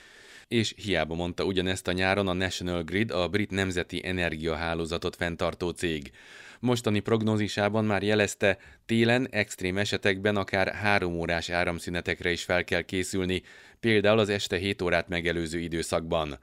és 0.51 0.75
hiába 0.77 1.15
mondta 1.15 1.45
ugyanezt 1.45 1.89
a 1.89 1.93
nyáron 1.93 2.29
a 2.29 2.33
National 2.33 2.83
Grid, 2.83 3.11
a 3.11 3.29
brit 3.29 3.51
nemzeti 3.51 4.07
energiahálózatot 4.07 5.17
fenntartó 5.17 5.71
cég. 5.71 6.11
Mostani 6.61 7.01
prognózisában 7.01 7.85
már 7.85 8.03
jelezte, 8.03 8.59
télen 8.87 9.29
extrém 9.31 9.79
esetekben 9.79 10.37
akár 10.37 10.75
három 10.75 11.19
órás 11.19 11.49
áramszünetekre 11.49 12.31
is 12.31 12.43
fel 12.43 12.65
kell 12.65 12.83
készülni, 12.83 13.43
például 13.81 14.19
az 14.19 14.29
este 14.29 14.57
7 14.57 14.83
órát 14.83 15.09
megelőző 15.09 15.59
időszakban. 15.59 16.39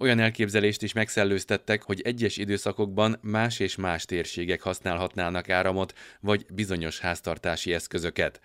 Olyan 0.00 0.18
elképzelést 0.18 0.82
is 0.82 0.92
megszellőztettek, 0.92 1.82
hogy 1.82 2.00
egyes 2.00 2.36
időszakokban 2.36 3.18
más 3.22 3.58
és 3.58 3.76
más 3.76 4.04
térségek 4.04 4.60
használhatnának 4.60 5.48
áramot, 5.48 5.94
vagy 6.20 6.46
bizonyos 6.54 7.00
háztartási 7.00 7.72
eszközöket. 7.72 8.40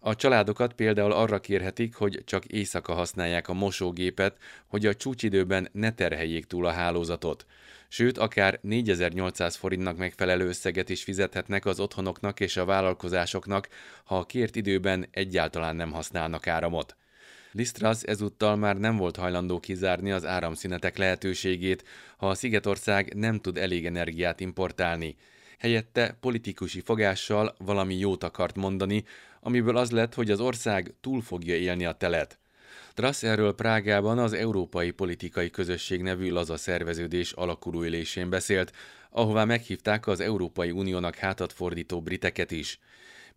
A 0.00 0.14
családokat 0.14 0.72
például 0.72 1.12
arra 1.12 1.40
kérhetik, 1.40 1.94
hogy 1.94 2.22
csak 2.24 2.44
éjszaka 2.44 2.94
használják 2.94 3.48
a 3.48 3.52
mosógépet, 3.52 4.36
hogy 4.66 4.86
a 4.86 4.94
csúcsidőben 4.94 5.68
ne 5.72 5.92
terheljék 5.92 6.44
túl 6.44 6.66
a 6.66 6.72
hálózatot. 6.72 7.46
Sőt, 7.88 8.18
akár 8.18 8.58
4800 8.62 9.56
forintnak 9.56 9.96
megfelelő 9.96 10.46
összeget 10.46 10.88
is 10.88 11.02
fizethetnek 11.02 11.66
az 11.66 11.80
otthonoknak 11.80 12.40
és 12.40 12.56
a 12.56 12.64
vállalkozásoknak, 12.64 13.68
ha 14.04 14.18
a 14.18 14.26
kért 14.26 14.56
időben 14.56 15.06
egyáltalán 15.10 15.76
nem 15.76 15.92
használnak 15.92 16.46
áramot. 16.46 16.96
Lisztrasz 17.52 18.02
ezúttal 18.06 18.56
már 18.56 18.76
nem 18.76 18.96
volt 18.96 19.16
hajlandó 19.16 19.60
kizárni 19.60 20.10
az 20.10 20.24
áramszünetek 20.24 20.96
lehetőségét, 20.96 21.84
ha 22.16 22.28
a 22.28 22.34
Szigetország 22.34 23.14
nem 23.14 23.40
tud 23.40 23.58
elég 23.58 23.86
energiát 23.86 24.40
importálni. 24.40 25.16
Helyette 25.58 26.16
politikusi 26.20 26.80
fogással 26.80 27.54
valami 27.58 27.98
jót 27.98 28.24
akart 28.24 28.56
mondani, 28.56 29.04
amiből 29.40 29.76
az 29.76 29.90
lett, 29.90 30.14
hogy 30.14 30.30
az 30.30 30.40
ország 30.40 30.94
túl 31.00 31.22
fogja 31.22 31.56
élni 31.56 31.84
a 31.84 31.92
telet. 31.92 32.38
Trass 32.94 33.22
erről 33.22 33.54
Prágában 33.54 34.18
az 34.18 34.32
Európai 34.32 34.90
Politikai 34.90 35.50
Közösség 35.50 36.02
nevű 36.02 36.30
laza 36.30 36.56
szerveződés 36.56 37.32
alakuló 37.32 37.84
beszélt, 38.28 38.72
ahová 39.10 39.44
meghívták 39.44 40.06
az 40.06 40.20
Európai 40.20 40.70
Uniónak 40.70 41.14
hátat 41.14 41.52
fordító 41.52 42.02
briteket 42.02 42.50
is. 42.50 42.78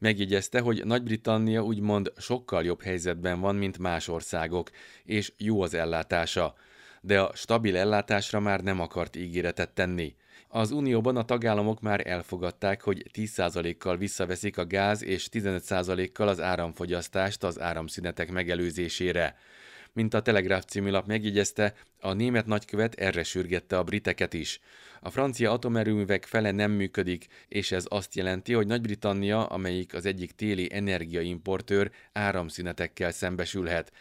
Megjegyezte, 0.04 0.60
hogy 0.60 0.86
Nagy-Britannia 0.86 1.64
úgymond 1.64 2.12
sokkal 2.18 2.64
jobb 2.64 2.82
helyzetben 2.82 3.40
van, 3.40 3.56
mint 3.56 3.78
más 3.78 4.08
országok, 4.08 4.70
és 5.04 5.34
jó 5.38 5.62
az 5.62 5.74
ellátása, 5.74 6.56
de 7.02 7.20
a 7.20 7.32
stabil 7.36 7.78
ellátásra 7.78 8.40
már 8.40 8.62
nem 8.62 8.80
akart 8.80 9.16
ígéretet 9.16 9.70
tenni. 9.74 10.16
Az 10.48 10.72
Unióban 10.72 11.18
a 11.18 11.26
tagállamok 11.26 11.82
már 11.82 12.08
elfogadták, 12.08 12.82
hogy 12.82 13.06
10%-kal 13.14 13.98
visszaveszik 13.98 14.58
a 14.58 14.66
gáz 14.66 15.04
és 15.04 15.28
15%-kal 15.32 16.28
az 16.28 16.42
áramfogyasztást 16.42 17.44
az 17.44 17.60
áramszünetek 17.60 18.32
megelőzésére. 18.32 19.36
Mint 19.96 20.14
a 20.14 20.22
Telegraph 20.22 20.66
című 20.66 20.90
lap 20.90 21.08
megjegyezte, 21.08 21.74
a 22.00 22.14
német 22.14 22.46
nagykövet 22.46 22.94
erre 22.96 23.24
sürgette 23.24 23.78
a 23.78 23.84
briteket 23.84 24.34
is. 24.34 24.60
A 25.02 25.10
francia 25.10 25.52
atomerőművek 25.52 26.26
fele 26.26 26.52
nem 26.52 26.72
működik, 26.72 27.28
és 27.48 27.72
ez 27.72 27.86
azt 27.90 28.16
jelenti, 28.16 28.54
hogy 28.54 28.68
Nagy-Britannia, 28.68 29.46
amelyik 29.46 29.94
az 29.94 30.06
egyik 30.06 30.32
téli 30.32 30.70
energiaimportőr, 30.74 31.92
áramszünetekkel 32.14 33.12
szembesülhet. 33.12 33.92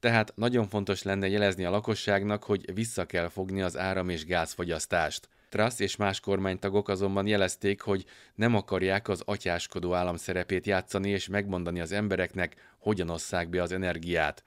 Tehát 0.00 0.32
nagyon 0.36 0.68
fontos 0.68 1.02
lenne 1.02 1.28
jelezni 1.28 1.64
a 1.64 1.70
lakosságnak, 1.70 2.44
hogy 2.44 2.74
vissza 2.74 3.04
kell 3.04 3.28
fogni 3.28 3.62
az 3.62 3.78
áram- 3.78 4.10
és 4.10 4.24
gázfogyasztást. 4.24 5.28
Truss 5.48 5.78
és 5.78 5.96
más 5.96 6.20
kormánytagok 6.20 6.88
azonban 6.88 7.26
jelezték, 7.26 7.80
hogy 7.80 8.04
nem 8.34 8.54
akarják 8.54 9.08
az 9.08 9.22
atyáskodó 9.24 9.94
állam 9.94 10.16
szerepét 10.16 10.66
játszani 10.66 11.10
és 11.10 11.28
megmondani 11.28 11.80
az 11.80 11.92
embereknek, 11.92 12.74
hogyan 12.78 13.10
osszák 13.10 13.48
be 13.48 13.62
az 13.62 13.72
energiát. 13.72 14.42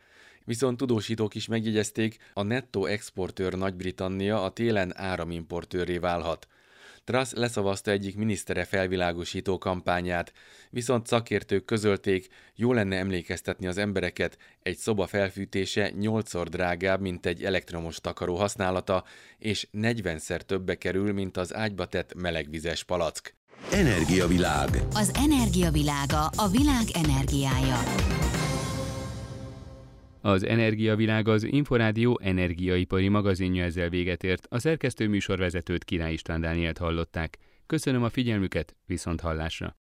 Viszont 0.45 0.77
tudósítók 0.77 1.35
is 1.35 1.47
megjegyezték, 1.47 2.17
a 2.33 2.43
nettó 2.43 2.85
exportőr 2.85 3.53
Nagy-Britannia 3.53 4.43
a 4.43 4.49
télen 4.49 4.97
áramimportőré 4.97 5.97
válhat. 5.97 6.47
Truss 7.03 7.31
leszavazta 7.31 7.91
egyik 7.91 8.15
minisztere 8.15 8.63
felvilágosító 8.63 9.57
kampányát, 9.57 10.33
viszont 10.69 11.07
szakértők 11.07 11.65
közölték, 11.65 12.27
jó 12.55 12.73
lenne 12.73 12.97
emlékeztetni 12.97 13.67
az 13.67 13.77
embereket, 13.77 14.37
egy 14.63 14.77
szoba 14.77 15.07
felfűtése 15.07 15.91
8-szor 15.99 16.45
drágább, 16.49 17.01
mint 17.01 17.25
egy 17.25 17.43
elektromos 17.43 17.99
takaró 17.99 18.35
használata, 18.35 19.03
és 19.37 19.67
40-szer 19.73 20.39
többe 20.39 20.75
kerül, 20.75 21.13
mint 21.13 21.37
az 21.37 21.55
ágyba 21.55 21.85
tett 21.85 22.13
melegvizes 22.13 22.83
palack. 22.83 23.35
Energiavilág. 23.71 24.69
Az 24.93 25.11
energiavilága 25.13 26.25
a 26.25 26.47
világ 26.47 26.85
energiája. 26.93 27.83
Az 30.25 30.45
Energiavilág 30.45 31.27
az 31.27 31.43
Inforádió 31.43 32.19
energiaipari 32.23 33.07
magazinja 33.07 33.63
ezzel 33.63 33.89
véget 33.89 34.23
ért. 34.23 34.47
A 34.49 34.59
szerkesztő 34.59 35.07
műsorvezetőt 35.07 35.83
Király 35.83 36.13
István 36.13 36.41
Dánielt 36.41 36.77
hallották. 36.77 37.37
Köszönöm 37.65 38.03
a 38.03 38.09
figyelmüket, 38.09 38.75
viszont 38.85 39.21
hallásra! 39.21 39.77